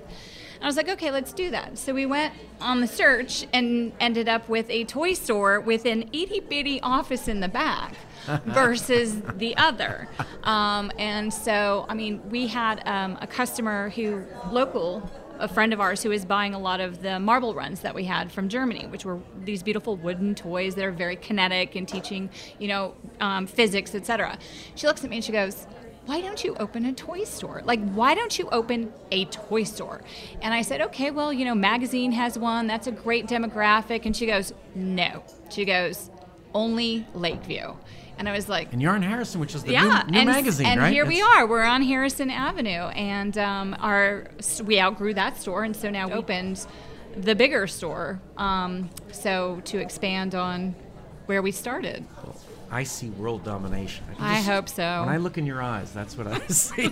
I 0.65 0.67
was 0.67 0.77
like, 0.77 0.89
okay, 0.89 1.11
let's 1.11 1.31
do 1.31 1.51
that. 1.51 1.77
So 1.77 1.93
we 1.93 2.07
went 2.07 2.33
on 2.59 2.81
the 2.81 2.87
search 2.87 3.45
and 3.53 3.91
ended 3.99 4.27
up 4.27 4.49
with 4.49 4.67
a 4.71 4.83
toy 4.85 5.13
store 5.13 5.59
with 5.59 5.85
an 5.85 6.09
itty 6.11 6.39
bitty 6.39 6.81
office 6.81 7.27
in 7.27 7.39
the 7.39 7.47
back. 7.47 7.93
versus 8.45 9.21
the 9.35 9.55
other. 9.55 10.07
Um, 10.41 10.91
and 10.97 11.31
so, 11.31 11.85
I 11.87 11.93
mean, 11.93 12.27
we 12.31 12.47
had 12.47 12.81
um, 12.87 13.19
a 13.21 13.27
customer 13.27 13.89
who, 13.89 14.23
local, 14.49 15.07
a 15.37 15.47
friend 15.47 15.73
of 15.73 15.79
ours 15.79 16.01
who 16.01 16.11
is 16.11 16.25
buying 16.25 16.55
a 16.55 16.59
lot 16.59 16.79
of 16.79 17.03
the 17.03 17.19
marble 17.19 17.53
runs 17.53 17.81
that 17.81 17.93
we 17.93 18.05
had 18.05 18.31
from 18.31 18.49
Germany, 18.49 18.87
which 18.87 19.05
were 19.05 19.19
these 19.43 19.61
beautiful 19.61 19.95
wooden 19.95 20.33
toys 20.33 20.73
that 20.73 20.85
are 20.85 20.91
very 20.91 21.17
kinetic 21.17 21.75
and 21.75 21.87
teaching, 21.87 22.31
you 22.57 22.67
know, 22.67 22.95
um, 23.19 23.45
physics, 23.45 23.93
etc. 23.93 24.39
She 24.73 24.87
looks 24.87 25.03
at 25.03 25.11
me 25.11 25.17
and 25.17 25.25
she 25.25 25.31
goes, 25.31 25.67
why 26.05 26.21
don't 26.21 26.43
you 26.43 26.55
open 26.59 26.85
a 26.85 26.93
toy 26.93 27.23
store? 27.23 27.61
Like, 27.65 27.83
why 27.91 28.13
don't 28.13 28.37
you 28.37 28.47
open 28.51 28.93
a 29.11 29.25
toy 29.25 29.63
store? 29.63 30.01
And 30.41 30.53
I 30.53 30.61
said, 30.61 30.81
okay, 30.81 31.11
well, 31.11 31.33
you 31.33 31.45
know, 31.45 31.55
Magazine 31.55 32.11
has 32.11 32.37
one. 32.37 32.67
That's 32.67 32.87
a 32.87 32.91
great 32.91 33.27
demographic. 33.27 34.05
And 34.05 34.15
she 34.15 34.25
goes, 34.25 34.53
no. 34.75 35.23
She 35.49 35.65
goes, 35.65 36.11
only 36.53 37.07
Lakeview. 37.13 37.75
And 38.17 38.29
I 38.29 38.31
was 38.31 38.47
like, 38.47 38.71
And 38.71 38.81
you're 38.81 38.95
in 38.95 39.01
Harrison, 39.01 39.41
which 39.41 39.55
is 39.55 39.63
the 39.63 39.73
yeah, 39.73 40.03
new, 40.05 40.13
new 40.13 40.19
and, 40.19 40.29
Magazine, 40.29 40.67
and 40.67 40.79
right? 40.79 40.93
here 40.93 41.05
we 41.05 41.21
are. 41.21 41.45
We're 41.45 41.63
on 41.63 41.81
Harrison 41.81 42.29
Avenue, 42.29 42.69
and 42.69 43.37
um, 43.37 43.75
our 43.79 44.27
we 44.63 44.79
outgrew 44.79 45.13
that 45.15 45.37
store, 45.37 45.65
and 45.65 45.75
so 45.75 45.89
now 45.89 46.07
we 46.07 46.13
opened 46.13 46.65
the 47.17 47.35
bigger 47.35 47.67
store. 47.67 48.21
Um, 48.37 48.89
so 49.11 49.61
to 49.65 49.79
expand 49.79 50.33
on 50.33 50.75
where 51.25 51.41
we 51.41 51.51
started. 51.51 52.05
I 52.75 52.83
see 52.83 53.09
world 53.11 53.45
domination. 53.45 54.03
can 54.17 54.25
I 54.25 54.41
hope 54.41 54.67
so. 54.67 54.99
When 54.99 55.07
I 55.07 55.15
look 55.15 55.37
in 55.37 55.45
your 55.45 55.61
eyes, 55.61 55.93
that's 55.93 56.17
what 56.17 56.27
I 56.27 56.39
see. 56.47 56.89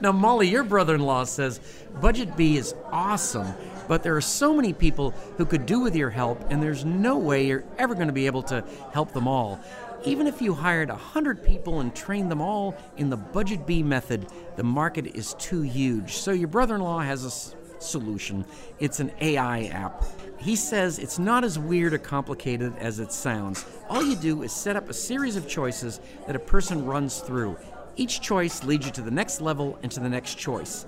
now, 0.00 0.10
Molly, 0.10 0.48
your 0.48 0.64
brother-in-law 0.64 1.24
says 1.24 1.60
Budget 2.00 2.36
B 2.36 2.56
is 2.56 2.74
awesome, 2.90 3.46
but 3.86 4.02
there 4.02 4.16
are 4.16 4.20
so 4.20 4.52
many 4.52 4.72
people 4.72 5.10
who 5.38 5.46
could 5.46 5.64
do 5.64 5.78
with 5.78 5.94
your 5.94 6.10
help, 6.10 6.44
and 6.50 6.60
there's 6.60 6.84
no 6.84 7.16
way 7.18 7.46
you're 7.46 7.62
ever 7.78 7.94
going 7.94 8.08
to 8.08 8.12
be 8.12 8.26
able 8.26 8.42
to 8.44 8.64
help 8.92 9.12
them 9.12 9.28
all. 9.28 9.60
Even 10.04 10.26
if 10.26 10.42
you 10.42 10.54
hired 10.54 10.88
100 10.88 11.44
people 11.44 11.78
and 11.78 11.94
trained 11.94 12.28
them 12.28 12.40
all 12.40 12.74
in 12.96 13.08
the 13.08 13.16
Budget 13.16 13.64
B 13.64 13.84
method, 13.84 14.26
the 14.56 14.64
market 14.64 15.06
is 15.14 15.34
too 15.34 15.62
huge. 15.62 16.14
So 16.14 16.32
your 16.32 16.48
brother-in-law 16.48 16.98
has 16.98 17.22
a 17.22 17.28
s- 17.28 17.54
solution. 17.78 18.44
It's 18.80 18.98
an 18.98 19.12
AI 19.20 19.66
app. 19.66 20.02
He 20.42 20.56
says 20.56 20.98
it's 20.98 21.20
not 21.20 21.44
as 21.44 21.56
weird 21.56 21.94
or 21.94 21.98
complicated 21.98 22.74
as 22.78 22.98
it 22.98 23.12
sounds. 23.12 23.64
All 23.88 24.02
you 24.02 24.16
do 24.16 24.42
is 24.42 24.52
set 24.52 24.74
up 24.74 24.90
a 24.90 24.94
series 24.94 25.36
of 25.36 25.46
choices 25.46 26.00
that 26.26 26.34
a 26.34 26.40
person 26.40 26.84
runs 26.84 27.20
through. 27.20 27.56
Each 27.94 28.20
choice 28.20 28.64
leads 28.64 28.84
you 28.84 28.92
to 28.92 29.02
the 29.02 29.10
next 29.10 29.40
level 29.40 29.78
and 29.84 29.92
to 29.92 30.00
the 30.00 30.08
next 30.08 30.38
choice, 30.38 30.84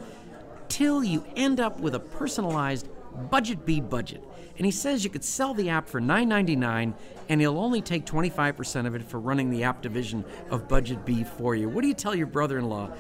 till 0.68 1.04
you 1.04 1.24
end 1.36 1.60
up 1.60 1.78
with 1.78 1.94
a 1.94 2.00
personalized 2.00 2.88
Budget 3.30 3.64
B 3.64 3.80
budget. 3.80 4.24
And 4.56 4.66
he 4.66 4.72
says 4.72 5.04
you 5.04 5.10
could 5.10 5.22
sell 5.22 5.54
the 5.54 5.70
app 5.70 5.88
for 5.88 6.00
$9.99 6.00 6.94
and 7.28 7.40
he'll 7.40 7.58
only 7.58 7.80
take 7.80 8.06
25% 8.06 8.86
of 8.86 8.96
it 8.96 9.04
for 9.04 9.20
running 9.20 9.50
the 9.50 9.62
app 9.62 9.82
division 9.82 10.24
of 10.50 10.66
Budget 10.68 11.04
B 11.04 11.22
for 11.22 11.54
you. 11.54 11.68
What 11.68 11.82
do 11.82 11.88
you 11.88 11.94
tell 11.94 12.14
your 12.14 12.26
brother 12.26 12.58
in 12.58 12.68
law? 12.68 12.90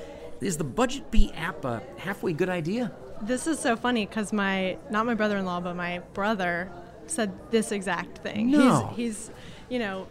Is 0.40 0.56
the 0.56 0.64
Budget 0.64 1.10
B 1.10 1.32
app 1.34 1.64
a 1.64 1.82
halfway 1.98 2.32
good 2.32 2.48
idea? 2.48 2.92
This 3.26 3.46
is 3.46 3.58
so 3.58 3.76
funny 3.76 4.06
because 4.06 4.32
my 4.32 4.76
not 4.90 5.06
my 5.06 5.14
brother-in-law, 5.14 5.60
but 5.60 5.76
my 5.76 6.00
brother 6.12 6.70
said 7.06 7.32
this 7.50 7.72
exact 7.72 8.18
thing. 8.18 8.50
No. 8.50 8.92
He's 8.96 9.28
he's 9.28 9.30
you 9.68 9.78
know 9.78 10.06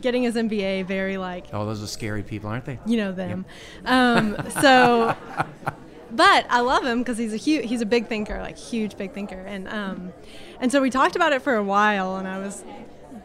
getting 0.00 0.22
his 0.24 0.34
MBA 0.34 0.86
very 0.86 1.16
like 1.16 1.46
Oh, 1.52 1.64
those 1.64 1.82
are 1.82 1.86
scary 1.86 2.22
people, 2.22 2.50
aren't 2.50 2.64
they? 2.64 2.78
you 2.86 2.96
know 2.96 3.12
them. 3.12 3.46
Um, 3.84 4.36
so, 4.60 5.14
but 6.10 6.46
I 6.50 6.60
love 6.60 6.84
him 6.84 6.98
because 6.98 7.18
he's 7.18 7.32
a 7.32 7.36
huge, 7.38 7.66
he's 7.68 7.80
a 7.80 7.86
big 7.86 8.06
thinker, 8.08 8.38
like 8.40 8.58
huge 8.58 8.96
big 8.96 9.12
thinker, 9.12 9.40
and 9.46 9.68
um, 9.68 10.12
and 10.60 10.70
so 10.72 10.80
we 10.82 10.90
talked 10.90 11.16
about 11.16 11.32
it 11.32 11.42
for 11.42 11.54
a 11.54 11.64
while, 11.64 12.16
and 12.16 12.26
I 12.28 12.38
was 12.38 12.64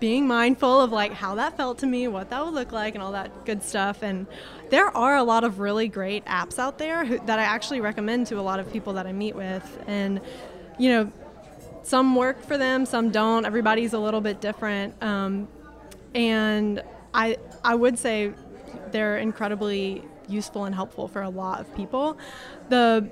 being 0.01 0.27
mindful 0.27 0.81
of 0.81 0.91
like 0.91 1.13
how 1.13 1.35
that 1.35 1.55
felt 1.55 1.77
to 1.77 1.85
me, 1.85 2.09
what 2.09 2.29
that 2.31 2.43
would 2.43 2.53
look 2.53 2.73
like, 2.73 2.95
and 2.95 3.03
all 3.03 3.13
that 3.13 3.45
good 3.45 3.63
stuff. 3.63 4.01
And 4.01 4.27
there 4.69 4.87
are 4.97 5.15
a 5.15 5.23
lot 5.23 5.45
of 5.45 5.59
really 5.59 5.87
great 5.87 6.25
apps 6.25 6.59
out 6.59 6.77
there 6.77 7.05
who, 7.05 7.19
that 7.19 7.39
I 7.39 7.43
actually 7.43 7.79
recommend 7.79 8.27
to 8.27 8.39
a 8.39 8.41
lot 8.41 8.59
of 8.59 8.73
people 8.73 8.93
that 8.93 9.07
I 9.07 9.13
meet 9.13 9.35
with, 9.35 9.83
and 9.87 10.19
you 10.77 10.89
know, 10.89 11.11
some 11.83 12.15
work 12.15 12.43
for 12.43 12.57
them, 12.57 12.85
some 12.85 13.11
don't. 13.11 13.45
Everybody's 13.45 13.93
a 13.93 13.99
little 13.99 14.21
bit 14.21 14.41
different. 14.41 15.01
Um, 15.01 15.47
and 16.13 16.83
I 17.13 17.37
I 17.63 17.75
would 17.75 17.97
say 17.97 18.33
they're 18.91 19.19
incredibly 19.19 20.03
useful 20.27 20.65
and 20.65 20.73
helpful 20.73 21.07
for 21.07 21.21
a 21.21 21.29
lot 21.29 21.61
of 21.61 21.73
people. 21.75 22.17
The 22.69 23.07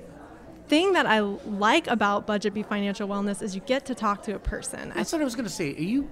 thing 0.68 0.92
that 0.92 1.06
I 1.06 1.20
like 1.20 1.88
about 1.88 2.26
Budget 2.26 2.54
B 2.54 2.62
Financial 2.62 3.08
Wellness 3.08 3.42
is 3.42 3.54
you 3.54 3.60
get 3.60 3.86
to 3.86 3.94
talk 3.94 4.22
to 4.24 4.34
a 4.34 4.38
person. 4.38 4.92
I 4.92 4.94
That's 4.94 5.12
what 5.12 5.20
I 5.20 5.24
was 5.24 5.34
going 5.34 5.46
to 5.46 5.52
say. 5.52 5.74
Are 5.74 5.80
you 5.80 6.08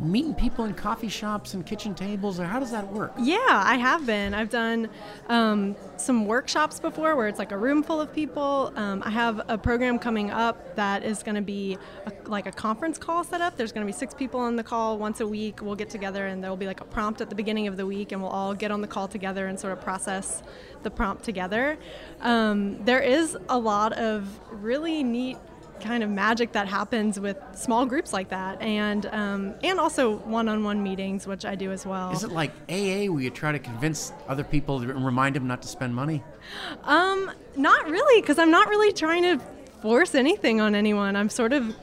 meeting 0.00 0.34
people 0.34 0.64
in 0.64 0.74
coffee 0.74 1.08
shops 1.08 1.54
and 1.54 1.64
kitchen 1.64 1.94
tables, 1.94 2.40
or 2.40 2.44
how 2.44 2.58
does 2.58 2.70
that 2.72 2.92
work? 2.92 3.12
Yeah, 3.18 3.38
I 3.48 3.76
have 3.76 4.04
been. 4.06 4.34
I've 4.34 4.50
done 4.50 4.88
um, 5.28 5.76
some 5.96 6.26
workshops 6.26 6.80
before 6.80 7.14
where 7.16 7.28
it's 7.28 7.38
like 7.38 7.52
a 7.52 7.58
room 7.58 7.82
full 7.82 8.00
of 8.00 8.12
people. 8.12 8.72
Um, 8.76 9.02
I 9.04 9.10
have 9.10 9.40
a 9.48 9.56
program 9.56 9.98
coming 9.98 10.30
up 10.30 10.74
that 10.76 11.04
is 11.04 11.22
going 11.22 11.36
to 11.36 11.42
be 11.42 11.78
a, 12.06 12.28
like 12.28 12.46
a 12.46 12.52
conference 12.52 12.98
call 12.98 13.22
set 13.22 13.40
up. 13.40 13.56
There's 13.56 13.72
going 13.72 13.86
to 13.86 13.92
be 13.92 13.96
six 13.96 14.14
people 14.14 14.40
on 14.40 14.56
the 14.56 14.64
call 14.64 14.98
once 14.98 15.20
a 15.20 15.26
week. 15.26 15.62
We'll 15.62 15.76
get 15.76 15.90
together 15.90 16.26
and 16.26 16.42
there 16.42 16.50
will 16.50 16.56
be 16.56 16.66
like 16.66 16.80
a 16.80 16.84
prompt 16.84 17.20
at 17.20 17.28
the 17.28 17.36
beginning 17.36 17.68
of 17.68 17.76
the 17.76 17.86
week, 17.86 18.12
and 18.12 18.20
we'll 18.20 18.32
all 18.32 18.54
get 18.54 18.70
on 18.70 18.80
the 18.80 18.88
call 18.88 19.08
together 19.08 19.46
and 19.46 19.58
sort 19.58 19.72
of 19.72 19.80
process 19.80 20.42
the 20.82 20.90
prompt 20.90 21.24
together. 21.24 21.78
Um, 22.20 22.84
there 22.84 23.00
is 23.00 23.36
a 23.48 23.58
lot 23.58 23.92
of 23.92 24.28
really 24.50 25.02
neat 25.02 25.38
kind 25.80 26.02
of 26.02 26.10
magic 26.10 26.52
that 26.52 26.66
happens 26.68 27.18
with 27.20 27.36
small 27.54 27.84
groups 27.86 28.12
like 28.12 28.28
that 28.30 28.60
and 28.62 29.06
um, 29.06 29.54
and 29.62 29.78
also 29.78 30.16
one-on-one 30.18 30.82
meetings 30.82 31.26
which 31.26 31.44
i 31.44 31.54
do 31.54 31.70
as 31.72 31.84
well 31.84 32.12
Is 32.12 32.24
it 32.24 32.30
like 32.30 32.50
AA 32.68 33.10
where 33.12 33.20
you 33.20 33.30
try 33.30 33.52
to 33.52 33.58
convince 33.58 34.12
other 34.28 34.44
people 34.44 34.80
and 34.80 35.04
remind 35.04 35.36
them 35.36 35.46
not 35.46 35.62
to 35.62 35.68
spend 35.68 35.94
money? 35.94 36.22
Um, 36.84 37.30
not 37.56 37.88
really, 37.88 38.20
because 38.20 38.38
I'm 38.38 38.50
not 38.50 38.68
really 38.68 38.92
trying 38.92 39.22
to 39.22 39.40
force 39.82 40.14
anything 40.14 40.60
on 40.60 40.74
anyone. 40.74 41.16
I'm 41.16 41.28
sort 41.30 41.52
of 41.52 41.74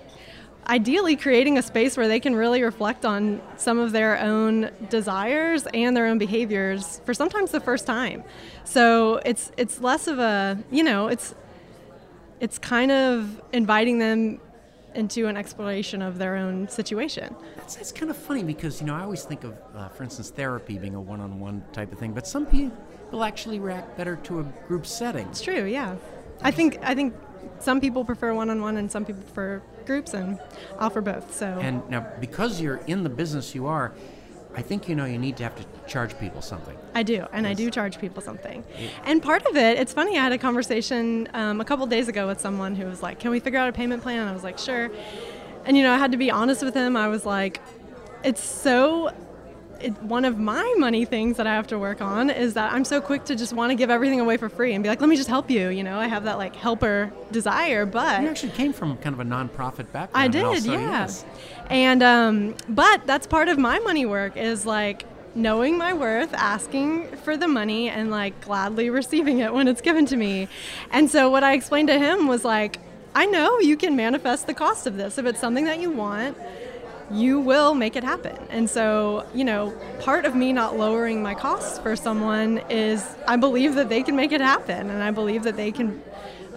ideally 0.68 1.16
creating 1.16 1.58
a 1.58 1.62
space 1.62 1.98
where 1.98 2.08
they 2.08 2.20
can 2.20 2.36
really 2.36 2.62
reflect 2.62 3.04
on 3.06 3.42
some 3.58 3.80
of 3.80 3.92
their 3.92 4.20
own 4.20 4.70
desires 4.90 5.68
and 5.74 5.96
their 5.98 6.06
own 6.06 6.18
behaviors 6.18 7.02
for 7.06 7.14
sometimes 7.14 7.52
the 7.52 7.60
first 7.60 7.86
time. 7.86 8.24
So 8.64 9.20
it's 9.26 9.52
it's 9.58 9.82
less 9.82 10.08
of 10.08 10.20
a 10.20 10.58
you 10.72 10.84
know 10.84 11.08
it's 11.08 11.34
it's 12.42 12.58
kind 12.58 12.92
of 12.92 13.42
inviting 13.54 14.00
them 14.00 14.42
into 14.96 15.28
an 15.28 15.38
exploration 15.38 16.02
of 16.02 16.18
their 16.18 16.36
own 16.36 16.68
situation. 16.68 17.34
It's, 17.58 17.78
it's 17.78 17.92
kind 17.94 18.12
of 18.12 18.18
funny 18.18 18.44
because, 18.44 18.82
you 18.82 18.88
know, 18.88 18.96
I 18.96 19.04
always 19.04 19.24
think 19.24 19.46
of, 19.46 19.58
uh, 19.74 19.88
for 19.88 20.04
instance, 20.04 20.32
therapy 20.32 20.78
being 20.78 20.96
a 20.96 21.00
one 21.00 21.22
on 21.22 21.40
one 21.40 21.64
type 21.72 21.94
of 21.94 22.00
thing, 22.00 22.12
but 22.12 22.28
some 22.28 22.46
people 22.46 23.24
actually 23.24 23.60
react 23.60 23.96
better 23.96 24.18
to 24.24 24.42
a 24.42 24.44
group 24.68 24.86
setting. 24.86 25.28
It's 25.28 25.42
true, 25.42 25.66
yeah. 25.66 25.96
I 26.42 26.52
think 26.52 26.80
I 26.82 26.96
think 26.96 27.14
some 27.60 27.80
people 27.80 28.04
prefer 28.04 28.34
one-on-one 28.34 28.78
and 28.78 28.92
some 28.92 29.06
people 29.06 29.22
prefer 29.22 29.62
groups, 29.86 30.14
and 30.14 30.40
offer 30.80 31.02
both. 31.02 31.34
So 31.34 31.46
And 31.46 31.88
now, 31.90 32.08
because 32.20 32.62
you're 32.62 32.82
in 32.88 33.04
the 33.04 33.10
business 33.10 33.54
you 33.54 33.68
are, 33.68 33.94
I 34.54 34.62
think 34.62 34.90
you 34.90 34.96
know 34.96 35.06
you 35.06 35.18
need 35.18 35.38
to 35.38 35.44
have 35.44 35.56
to 35.56 35.64
charge 35.88 36.18
people 36.20 36.42
something. 36.42 36.78
I 36.94 37.04
do, 37.04 37.26
and 37.32 37.48
I 37.48 37.54
do 37.54 37.72
charge 37.72 38.00
people 38.00 38.22
something. 38.22 38.64
And 39.06 39.22
part 39.24 39.46
of 39.46 39.56
it, 39.56 39.78
it's 39.78 39.94
funny. 39.94 40.18
I 40.18 40.24
had 40.24 40.34
a 40.34 40.38
conversation 40.38 41.30
um, 41.34 41.62
a 41.62 41.66
couple 41.66 41.86
days 41.88 42.08
ago 42.08 42.28
with 42.28 42.42
someone 42.42 42.76
who 42.76 42.86
was 42.86 43.02
like, 43.02 43.20
"Can 43.20 43.32
we 43.32 43.40
figure 43.40 43.60
out 43.60 43.70
a 43.70 43.72
payment 43.72 44.04
plan?" 44.04 44.20
And 44.20 44.30
I 44.30 44.34
was 44.34 44.44
like, 44.44 44.58
"Sure." 44.58 44.90
And 45.66 45.78
you 45.78 45.84
know, 45.84 45.94
I 45.94 45.98
had 45.98 46.12
to 46.12 46.18
be 46.18 46.30
honest 46.32 46.64
with 46.64 46.74
him. 46.74 46.98
I 46.98 47.08
was 47.08 47.26
like, 47.26 47.62
"It's 48.24 48.44
so." 48.44 49.14
It, 49.84 50.02
one 50.04 50.26
of 50.26 50.38
my 50.38 50.74
money 50.78 51.06
things 51.06 51.38
that 51.38 51.48
I 51.48 51.54
have 51.54 51.68
to 51.68 51.80
work 51.80 52.02
on 52.02 52.30
is 52.30 52.54
that 52.54 52.74
I'm 52.74 52.86
so 52.86 53.02
quick 53.02 53.26
to 53.26 53.36
just 53.36 53.54
want 53.54 53.72
to 53.72 53.76
give 53.76 53.90
everything 53.90 54.20
away 54.20 54.38
for 54.38 54.50
free 54.50 54.74
and 54.74 54.84
be 54.84 54.90
like, 54.90 55.02
let 55.02 55.10
me 55.10 55.16
just 55.16 55.30
help 55.30 55.50
you. 55.50 55.70
You 55.70 55.84
know, 55.84 56.00
I 56.00 56.08
have 56.08 56.24
that 56.26 56.38
like 56.38 56.56
helper 56.56 57.12
desire, 57.32 57.86
but 57.86 58.22
You 58.22 58.30
actually 58.30 58.52
came 58.52 58.74
from 58.74 58.98
kind 58.98 59.14
of 59.14 59.20
a 59.20 59.24
nonprofit 59.24 59.92
background. 59.92 60.12
I 60.14 60.28
did, 60.28 60.44
also, 60.44 60.72
yeah. 60.72 60.80
yes. 60.80 61.26
And 61.70 62.04
um, 62.04 62.56
but 62.70 63.06
that's 63.06 63.28
part 63.28 63.48
of 63.48 63.58
my 63.58 63.80
money 63.80 64.06
work 64.06 64.38
is 64.38 64.66
like 64.66 65.06
knowing 65.34 65.78
my 65.78 65.94
worth, 65.94 66.34
asking 66.34 67.08
for 67.18 67.38
the 67.38 67.48
money, 67.48 67.90
and 67.90 68.12
like 68.12 68.40
gladly 68.42 68.90
receiving 68.90 69.40
it 69.40 69.54
when 69.54 69.68
it's 69.68 69.82
given 69.82 70.06
to 70.08 70.18
me. 70.18 70.48
And 70.92 71.10
so 71.10 71.30
what 71.30 71.44
I 71.44 71.54
explained 71.54 71.88
to 71.88 71.98
him 71.98 72.28
was 72.28 72.44
like, 72.44 72.80
I 73.14 73.26
know 73.26 73.60
you 73.60 73.76
can 73.78 73.96
manifest 73.96 74.48
the 74.48 74.54
cost 74.54 74.88
of 74.88 74.98
this 74.98 75.18
if 75.18 75.26
it's 75.26 75.40
something 75.40 75.66
that 75.66 75.80
you 75.80 75.90
want. 75.92 76.38
You 77.12 77.40
will 77.40 77.74
make 77.74 77.96
it 77.96 78.04
happen. 78.04 78.38
And 78.50 78.70
so, 78.70 79.26
you 79.34 79.44
know, 79.44 79.72
part 80.00 80.26
of 80.26 80.36
me 80.36 80.54
not 80.54 80.78
lowering 80.78 81.22
my 81.22 81.36
costs 81.36 81.80
for 81.80 81.96
someone 81.96 82.60
is 82.70 83.06
I 83.28 83.36
believe 83.36 83.76
that 83.76 83.90
they 83.90 84.04
can 84.04 84.16
make 84.16 84.32
it 84.32 84.42
happen. 84.42 84.90
And 84.90 85.04
I 85.04 85.12
believe 85.12 85.44
that 85.44 85.58
they 85.58 85.72
can 85.72 86.02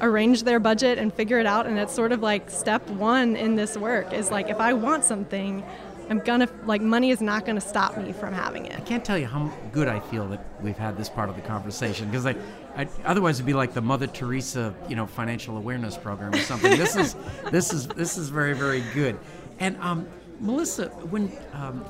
arrange 0.01 0.43
their 0.43 0.59
budget 0.59 0.99
and 0.99 1.14
figure 1.14 1.38
it 1.38 1.47
out 1.47 1.67
and 1.67 1.79
it's 1.79 1.95
sort 1.95 2.11
of 2.11 2.21
like 2.21 2.51
step 2.51 2.85
one 2.90 3.37
in 3.37 3.55
this 3.55 3.77
work 3.77 4.12
is 4.12 4.29
like 4.29 4.49
if 4.49 4.59
i 4.59 4.73
want 4.73 5.05
something 5.05 5.62
i'm 6.11 6.19
gonna 6.19 6.49
like 6.67 6.83
money 6.83 7.11
is 7.11 7.21
not 7.21 7.47
gonna 7.47 7.61
stop 7.61 7.97
me 7.97 8.12
from 8.12 8.35
having 8.35 8.67
it 8.67 8.75
I 8.85 8.87
can't 8.87 9.05
tell 9.05 9.17
you 9.17 9.25
how 9.25 9.51
good 9.73 9.88
I 9.88 9.99
feel 9.99 10.29
that 10.29 10.45
we've 10.61 10.77
had 10.77 10.99
this 10.99 11.09
part 11.09 11.31
of 11.31 11.37
the 11.37 11.40
conversation 11.40 12.11
because 12.11 12.27
like, 12.27 12.37
I, 12.77 12.87
otherwise 13.07 13.37
it'd 13.37 13.47
be 13.47 13.55
like 13.55 13.73
the 13.73 13.81
Mother 13.81 14.07
Teresa, 14.07 14.75
you 14.90 14.95
know, 14.95 15.07
financial 15.07 15.57
awareness 15.57 15.97
program 15.97 16.35
or 16.35 16.38
something. 16.38 16.77
this 16.77 16.97
is, 16.97 17.17
this 17.51 17.73
is, 17.73 17.88
this 17.88 18.19
is 18.19 18.29
very, 18.29 18.53
very 18.53 18.83
good. 18.93 19.19
And 19.59 19.79
um, 19.79 20.07
Melissa, 20.44 20.88
when 20.88 21.33
um, 21.54 21.80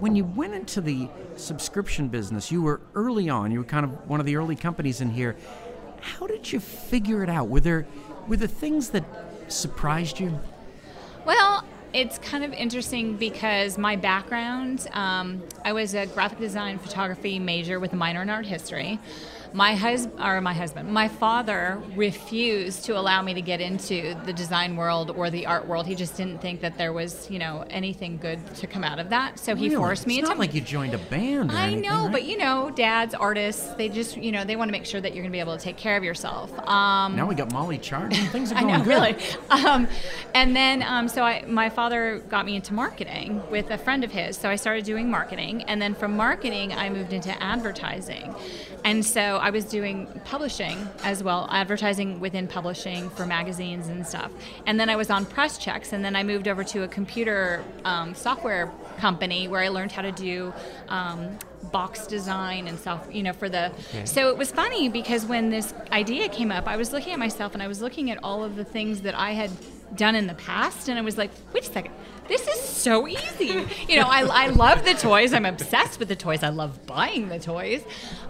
when 0.00 0.16
you 0.16 0.24
went 0.24 0.52
into 0.52 0.80
the 0.80 1.08
subscription 1.36 2.08
business, 2.08 2.50
you 2.50 2.60
were 2.60 2.80
early 2.96 3.28
on. 3.28 3.52
You 3.52 3.60
were 3.60 3.64
kind 3.64 3.84
of 3.84 4.08
one 4.08 4.18
of 4.18 4.26
the 4.26 4.34
early 4.36 4.56
companies 4.56 5.00
in 5.00 5.10
here. 5.10 5.36
How 6.00 6.26
did 6.26 6.52
you 6.52 6.58
figure 6.58 7.22
it 7.22 7.30
out? 7.30 7.48
Were 7.48 7.60
there 7.60 7.86
were 8.26 8.36
there 8.36 8.48
things 8.48 8.90
that 8.90 9.04
surprised 9.46 10.18
you? 10.18 10.38
Well, 11.24 11.64
it's 11.92 12.18
kind 12.18 12.42
of 12.42 12.52
interesting 12.52 13.16
because 13.16 13.78
my 13.78 13.94
background, 13.94 14.88
um, 14.92 15.40
I 15.64 15.72
was 15.72 15.94
a 15.94 16.06
graphic 16.06 16.40
design 16.40 16.80
photography 16.80 17.38
major 17.38 17.78
with 17.78 17.92
a 17.92 17.96
minor 17.96 18.22
in 18.22 18.30
art 18.30 18.46
history. 18.46 18.98
My 19.54 19.74
husband 19.76 20.20
or 20.20 20.40
my 20.40 20.52
husband 20.52 20.92
my 20.92 21.06
father 21.06 21.80
refused 21.94 22.84
to 22.84 22.98
allow 22.98 23.22
me 23.22 23.32
to 23.34 23.40
get 23.40 23.60
into 23.60 24.16
the 24.26 24.32
design 24.32 24.74
world 24.76 25.10
or 25.12 25.30
the 25.30 25.46
art 25.46 25.66
world 25.68 25.86
he 25.86 25.94
just 25.94 26.16
didn't 26.16 26.40
think 26.40 26.60
that 26.60 26.76
there 26.76 26.92
was 26.92 27.30
you 27.30 27.38
know 27.38 27.64
anything 27.70 28.16
good 28.18 28.38
to 28.56 28.66
come 28.66 28.82
out 28.82 28.98
of 28.98 29.10
that 29.10 29.38
so 29.38 29.54
he 29.54 29.66
Really? 29.68 29.76
forced 29.76 30.06
me 30.08 30.14
it's 30.14 30.20
into 30.28 30.30
not 30.30 30.38
like 30.40 30.54
you 30.54 30.60
joined 30.60 30.92
a 30.92 30.98
band 30.98 31.52
I 31.52 31.68
anything, 31.68 31.82
know, 31.88 32.02
right? 32.04 32.12
but 32.12 32.24
you 32.24 32.36
know, 32.36 32.70
dads, 32.74 33.14
artists, 33.14 33.66
they 33.74 33.88
just, 33.88 34.16
you 34.16 34.32
know, 34.32 34.44
they 34.44 34.56
want 34.56 34.68
to 34.68 34.72
make 34.72 34.86
sure 34.86 35.00
that 35.00 35.14
you're 35.14 35.22
going 35.22 35.30
to 35.30 35.36
be 35.36 35.40
able 35.40 35.56
to 35.56 35.62
take 35.62 35.76
care 35.76 35.96
of 35.96 36.02
yourself. 36.02 36.50
Um, 36.68 37.14
now 37.16 37.26
we 37.26 37.34
got 37.34 37.52
Molly 37.52 37.78
charging. 37.78 38.24
Things 38.36 38.50
are 38.50 38.56
I 38.56 38.60
going 38.62 38.72
know, 38.78 38.84
good. 38.84 38.88
really. 38.88 39.16
Um, 39.50 39.86
and 40.34 40.56
then, 40.56 40.82
um, 40.82 41.06
so 41.08 41.22
I, 41.22 41.44
my 41.46 41.68
father 41.70 42.18
got 42.28 42.44
me 42.46 42.56
into 42.56 42.72
marketing 42.74 43.42
with 43.50 43.70
a 43.70 43.78
friend 43.78 44.02
of 44.04 44.10
his. 44.10 44.36
So 44.36 44.48
I 44.48 44.56
started 44.56 44.84
doing 44.84 45.10
marketing, 45.10 45.62
and 45.64 45.80
then 45.80 45.94
from 45.94 46.16
marketing, 46.16 46.72
I 46.72 46.88
moved 46.90 47.12
into 47.12 47.30
advertising. 47.42 48.34
And 48.84 49.04
so 49.04 49.38
I 49.44 49.50
was 49.50 49.66
doing 49.66 50.06
publishing 50.24 50.88
as 51.02 51.22
well, 51.22 51.46
advertising 51.50 52.18
within 52.18 52.48
publishing 52.48 53.10
for 53.10 53.26
magazines 53.26 53.88
and 53.88 54.06
stuff. 54.06 54.32
And 54.64 54.80
then 54.80 54.88
I 54.88 54.96
was 54.96 55.10
on 55.10 55.26
press 55.26 55.58
checks, 55.58 55.92
and 55.92 56.02
then 56.02 56.16
I 56.16 56.22
moved 56.22 56.48
over 56.48 56.64
to 56.64 56.84
a 56.84 56.88
computer 56.88 57.62
um, 57.84 58.14
software 58.14 58.72
company 58.96 59.46
where 59.46 59.60
I 59.60 59.68
learned 59.68 59.92
how 59.92 60.00
to 60.00 60.12
do. 60.12 60.54
Um, 60.88 61.38
box 61.72 62.06
design 62.06 62.68
and 62.68 62.78
stuff 62.78 63.08
you 63.10 63.22
know 63.22 63.32
for 63.32 63.48
the 63.48 63.72
so 64.04 64.28
it 64.28 64.36
was 64.36 64.52
funny 64.52 64.90
because 64.90 65.24
when 65.24 65.48
this 65.48 65.72
idea 65.92 66.28
came 66.28 66.52
up 66.52 66.68
i 66.68 66.76
was 66.76 66.92
looking 66.92 67.14
at 67.14 67.18
myself 67.18 67.54
and 67.54 67.62
i 67.62 67.66
was 67.66 67.80
looking 67.80 68.10
at 68.10 68.22
all 68.22 68.44
of 68.44 68.54
the 68.54 68.64
things 68.64 69.00
that 69.00 69.14
i 69.14 69.30
had 69.30 69.50
done 69.96 70.14
in 70.14 70.26
the 70.26 70.34
past 70.34 70.88
and 70.88 70.98
i 70.98 71.02
was 71.02 71.16
like 71.16 71.30
wait 71.52 71.62
a 71.62 71.72
second 71.72 71.92
this 72.26 72.48
is 72.48 72.58
so 72.58 73.06
easy. 73.06 73.66
You 73.86 73.96
know 73.96 74.06
i, 74.06 74.22
I 74.22 74.46
love 74.48 74.84
the 74.84 74.94
toys 74.94 75.32
i'm 75.34 75.44
obsessed 75.44 75.98
with 75.98 76.08
the 76.08 76.16
toys 76.16 76.42
i 76.42 76.48
love 76.48 76.86
buying 76.86 77.28
the 77.28 77.38
toys. 77.38 77.82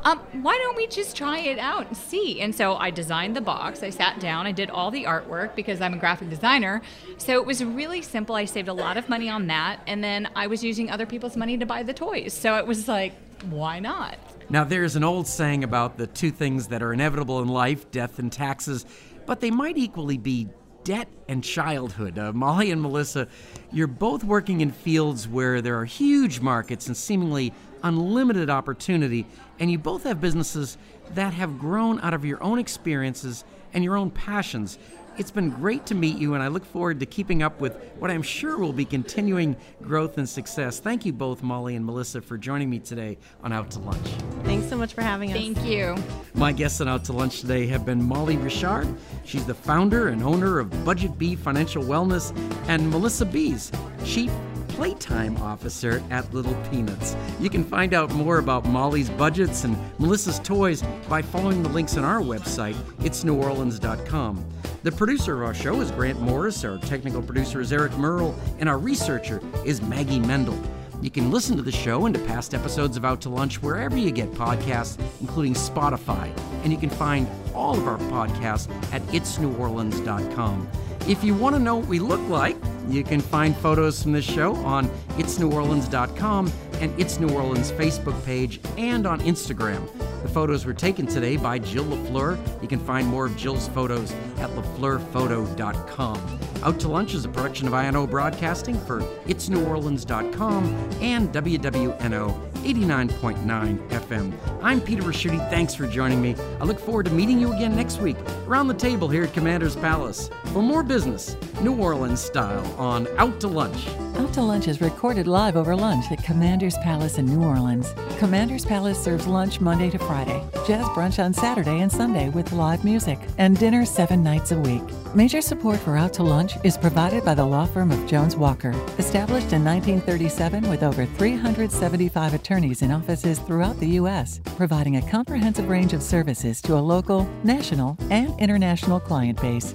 Um, 0.02 0.18
why 0.42 0.58
don't 0.58 0.76
we 0.76 0.86
just 0.86 1.16
try 1.16 1.38
it 1.38 1.58
out 1.58 1.86
and 1.86 1.96
see? 1.96 2.40
And 2.40 2.54
so 2.54 2.74
i 2.76 2.90
designed 2.90 3.36
the 3.36 3.40
box 3.40 3.82
i 3.82 3.90
sat 3.90 4.18
down 4.20 4.46
i 4.46 4.52
did 4.52 4.70
all 4.70 4.90
the 4.90 5.04
artwork 5.04 5.54
because 5.54 5.80
i'm 5.80 5.94
a 5.94 5.98
graphic 5.98 6.28
designer. 6.28 6.82
So 7.18 7.34
it 7.34 7.46
was 7.46 7.64
really 7.64 8.02
simple 8.02 8.34
i 8.34 8.44
saved 8.44 8.68
a 8.68 8.72
lot 8.72 8.96
of 8.96 9.08
money 9.08 9.28
on 9.28 9.46
that 9.46 9.80
and 9.86 10.02
then 10.02 10.28
i 10.34 10.46
was 10.46 10.64
using 10.64 10.90
other 10.90 11.06
people's 11.06 11.36
money 11.36 11.56
to 11.58 11.66
buy 11.66 11.82
the 11.82 11.94
toys. 11.94 12.32
So 12.32 12.56
it 12.56 12.66
was 12.66 12.88
like 12.88 13.14
why 13.50 13.78
not? 13.78 14.18
Now, 14.48 14.64
there's 14.64 14.96
an 14.96 15.04
old 15.04 15.26
saying 15.26 15.64
about 15.64 15.96
the 15.96 16.06
two 16.06 16.30
things 16.30 16.68
that 16.68 16.82
are 16.82 16.92
inevitable 16.92 17.40
in 17.40 17.48
life 17.48 17.90
death 17.90 18.18
and 18.18 18.30
taxes, 18.30 18.84
but 19.26 19.40
they 19.40 19.50
might 19.50 19.76
equally 19.78 20.18
be 20.18 20.48
debt 20.84 21.08
and 21.28 21.42
childhood. 21.42 22.18
Uh, 22.18 22.32
Molly 22.32 22.70
and 22.70 22.80
Melissa, 22.80 23.26
you're 23.72 23.86
both 23.86 24.22
working 24.22 24.60
in 24.60 24.70
fields 24.70 25.26
where 25.26 25.60
there 25.60 25.78
are 25.78 25.84
huge 25.84 26.40
markets 26.40 26.86
and 26.86 26.96
seemingly 26.96 27.52
unlimited 27.82 28.50
opportunity, 28.50 29.26
and 29.58 29.70
you 29.70 29.78
both 29.78 30.04
have 30.04 30.20
businesses 30.20 30.78
that 31.14 31.34
have 31.34 31.58
grown 31.58 31.98
out 32.00 32.14
of 32.14 32.24
your 32.24 32.42
own 32.42 32.58
experiences 32.58 33.44
and 33.72 33.82
your 33.82 33.96
own 33.96 34.10
passions. 34.10 34.78
It's 35.16 35.30
been 35.30 35.50
great 35.50 35.86
to 35.86 35.94
meet 35.94 36.18
you, 36.18 36.34
and 36.34 36.42
I 36.42 36.48
look 36.48 36.64
forward 36.64 36.98
to 36.98 37.06
keeping 37.06 37.42
up 37.42 37.60
with 37.60 37.76
what 38.00 38.10
I'm 38.10 38.22
sure 38.22 38.58
will 38.58 38.72
be 38.72 38.84
continuing 38.84 39.56
growth 39.80 40.18
and 40.18 40.28
success. 40.28 40.80
Thank 40.80 41.06
you 41.06 41.12
both, 41.12 41.42
Molly 41.42 41.76
and 41.76 41.86
Melissa, 41.86 42.20
for 42.20 42.36
joining 42.36 42.68
me 42.68 42.80
today 42.80 43.18
on 43.42 43.52
Out 43.52 43.70
to 43.72 43.78
Lunch. 43.78 44.06
Thanks 44.42 44.68
so 44.68 44.76
much 44.76 44.92
for 44.92 45.02
having 45.02 45.30
us. 45.30 45.36
thank 45.36 45.64
you 45.64 45.94
My 46.34 46.50
guests 46.50 46.80
on 46.80 46.88
Out 46.88 47.04
to 47.04 47.12
Lunch 47.12 47.40
today 47.40 47.66
have 47.68 47.86
been 47.86 48.02
Molly 48.02 48.36
Richard. 48.36 48.92
She's 49.24 49.46
the 49.46 49.54
founder 49.54 50.08
and 50.08 50.20
owner 50.22 50.58
of 50.58 50.84
Budget 50.84 51.16
Bee 51.16 51.36
Financial 51.36 51.84
Wellness, 51.84 52.36
and 52.68 52.90
Melissa 52.90 53.24
Bees, 53.24 53.70
Chief 54.04 54.32
Playtime 54.74 55.36
Officer 55.36 56.02
at 56.10 56.34
Little 56.34 56.54
Pnuts. 56.64 57.16
You 57.40 57.48
can 57.48 57.62
find 57.62 57.94
out 57.94 58.12
more 58.12 58.38
about 58.38 58.64
Molly's 58.66 59.08
budgets 59.08 59.62
and 59.62 59.76
Melissa's 60.00 60.40
toys 60.40 60.82
by 61.08 61.22
following 61.22 61.62
the 61.62 61.68
links 61.68 61.96
on 61.96 62.02
our 62.02 62.20
website, 62.20 62.74
itsneworleans.com. 62.98 64.44
The 64.82 64.90
producer 64.90 65.34
of 65.36 65.46
our 65.46 65.54
show 65.54 65.80
is 65.80 65.92
Grant 65.92 66.20
Morris, 66.20 66.64
our 66.64 66.78
technical 66.78 67.22
producer 67.22 67.60
is 67.60 67.72
Eric 67.72 67.96
Merle, 67.96 68.34
and 68.58 68.68
our 68.68 68.78
researcher 68.78 69.40
is 69.64 69.80
Maggie 69.80 70.18
Mendel. 70.18 70.60
You 71.00 71.10
can 71.10 71.30
listen 71.30 71.56
to 71.56 71.62
the 71.62 71.70
show 71.70 72.06
and 72.06 72.14
to 72.14 72.20
past 72.22 72.52
episodes 72.52 72.96
of 72.96 73.04
Out 73.04 73.20
to 73.22 73.28
Lunch 73.28 73.62
wherever 73.62 73.96
you 73.96 74.10
get 74.10 74.32
podcasts, 74.32 74.98
including 75.20 75.54
Spotify. 75.54 76.36
And 76.64 76.72
you 76.72 76.78
can 76.78 76.90
find 76.90 77.28
all 77.54 77.78
of 77.78 77.86
our 77.86 77.98
podcasts 78.10 78.68
at 78.92 79.02
itsneworleans.com. 79.08 80.68
If 81.06 81.22
you 81.22 81.34
want 81.34 81.54
to 81.54 81.60
know 81.60 81.76
what 81.76 81.86
we 81.86 81.98
look 82.00 82.26
like, 82.28 82.56
you 82.88 83.04
can 83.04 83.20
find 83.20 83.56
photos 83.56 84.02
from 84.02 84.12
this 84.12 84.24
show 84.24 84.54
on 84.56 84.88
itsneworleans.com 85.16 86.52
and 86.80 87.00
It's 87.00 87.18
New 87.18 87.30
Orleans 87.30 87.72
Facebook 87.72 88.24
page 88.24 88.60
and 88.76 89.06
on 89.06 89.20
Instagram. 89.20 89.86
The 90.22 90.28
photos 90.28 90.66
were 90.66 90.74
taken 90.74 91.06
today 91.06 91.36
by 91.36 91.58
Jill 91.58 91.84
LaFleur. 91.84 92.62
You 92.62 92.68
can 92.68 92.78
find 92.80 93.06
more 93.06 93.26
of 93.26 93.36
Jill's 93.36 93.68
photos 93.68 94.12
at 94.38 94.50
lafleurphoto.com. 94.50 96.40
Out 96.62 96.80
to 96.80 96.88
Lunch 96.88 97.14
is 97.14 97.24
a 97.24 97.28
production 97.28 97.68
of 97.68 97.74
INO 97.74 98.06
Broadcasting 98.06 98.78
for 98.86 99.00
itsneworleans.com 99.26 100.64
and 101.00 101.32
WWNO 101.32 102.50
89.9 102.64 103.88
FM. 103.90 104.32
I'm 104.62 104.80
Peter 104.80 105.02
Ricchiuti. 105.02 105.38
Thanks 105.50 105.74
for 105.74 105.86
joining 105.86 106.22
me. 106.22 106.34
I 106.60 106.64
look 106.64 106.80
forward 106.80 107.04
to 107.06 107.12
meeting 107.12 107.38
you 107.38 107.52
again 107.52 107.76
next 107.76 108.00
week 108.00 108.16
around 108.46 108.68
the 108.68 108.74
table 108.74 109.08
here 109.08 109.24
at 109.24 109.34
Commander's 109.34 109.76
Palace 109.76 110.30
for 110.54 110.62
more 110.62 110.84
business, 110.84 111.36
New 111.60 111.74
Orleans 111.74 112.20
style, 112.20 112.64
on 112.78 113.08
Out 113.18 113.40
to 113.40 113.48
Lunch. 113.48 113.88
Out 114.16 114.32
to 114.34 114.40
Lunch 114.40 114.68
is 114.68 114.80
recorded 114.80 115.26
live 115.26 115.56
over 115.56 115.74
lunch 115.74 116.04
at 116.12 116.22
Commander's 116.22 116.78
Palace 116.78 117.18
in 117.18 117.26
New 117.26 117.42
Orleans. 117.42 117.92
Commander's 118.20 118.64
Palace 118.64 119.02
serves 119.02 119.26
lunch 119.26 119.60
Monday 119.60 119.90
to 119.90 119.98
Friday, 119.98 120.40
jazz 120.64 120.86
brunch 120.90 121.22
on 121.22 121.34
Saturday 121.34 121.80
and 121.80 121.90
Sunday 121.90 122.28
with 122.28 122.52
live 122.52 122.84
music, 122.84 123.18
and 123.38 123.58
dinner 123.58 123.84
seven 123.84 124.22
nights 124.22 124.52
a 124.52 124.58
week. 124.60 124.82
Major 125.12 125.40
support 125.40 125.80
for 125.80 125.96
Out 125.96 126.12
to 126.14 126.22
Lunch 126.22 126.52
is 126.62 126.78
provided 126.78 127.24
by 127.24 127.34
the 127.34 127.44
law 127.44 127.66
firm 127.66 127.90
of 127.90 128.06
Jones 128.06 128.36
Walker, 128.36 128.70
established 128.98 129.52
in 129.52 129.64
1937 129.64 130.70
with 130.70 130.84
over 130.84 131.04
375 131.04 132.34
attorneys 132.34 132.82
in 132.82 132.92
offices 132.92 133.40
throughout 133.40 133.78
the 133.80 133.88
U.S., 134.00 134.40
providing 134.56 134.96
a 134.96 135.10
comprehensive 135.10 135.68
range 135.68 135.92
of 135.92 136.02
services 136.02 136.62
to 136.62 136.74
a 136.74 136.78
local, 136.78 137.28
national, 137.42 137.96
and 138.10 138.38
international 138.38 139.00
client 139.00 139.40
base. 139.40 139.74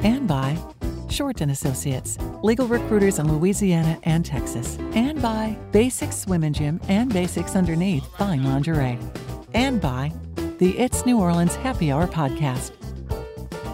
And 0.00 0.26
by 0.26 0.56
Shorten 1.08 1.50
Associates, 1.50 2.18
legal 2.42 2.66
recruiters 2.66 3.18
in 3.18 3.30
Louisiana 3.30 3.98
and 4.04 4.24
Texas, 4.24 4.78
and 4.94 5.20
by 5.20 5.56
Basics 5.72 6.24
and 6.24 6.54
Gym 6.54 6.80
and 6.88 7.12
Basics 7.12 7.56
Underneath 7.56 8.06
Fine 8.16 8.44
Lingerie, 8.44 8.98
and 9.54 9.80
by 9.80 10.12
the 10.58 10.78
It's 10.78 11.04
New 11.04 11.18
Orleans 11.18 11.54
Happy 11.56 11.90
Hour 11.90 12.06
podcast. 12.06 12.72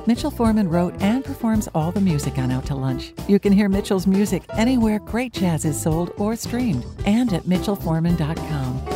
Mitchell 0.06 0.30
Foreman 0.30 0.68
wrote 0.68 0.94
and 1.02 1.24
performs 1.24 1.68
all 1.74 1.90
the 1.90 2.00
music 2.00 2.38
on 2.38 2.52
Out 2.52 2.64
to 2.66 2.74
Lunch. 2.74 3.12
You 3.26 3.38
can 3.38 3.52
hear 3.52 3.68
Mitchell's 3.68 4.06
music 4.06 4.44
anywhere 4.50 5.00
great 5.00 5.32
jazz 5.32 5.64
is 5.64 5.80
sold 5.80 6.12
or 6.16 6.36
streamed, 6.36 6.86
and 7.04 7.32
at 7.32 7.42
mitchellforeman.com. 7.42 8.95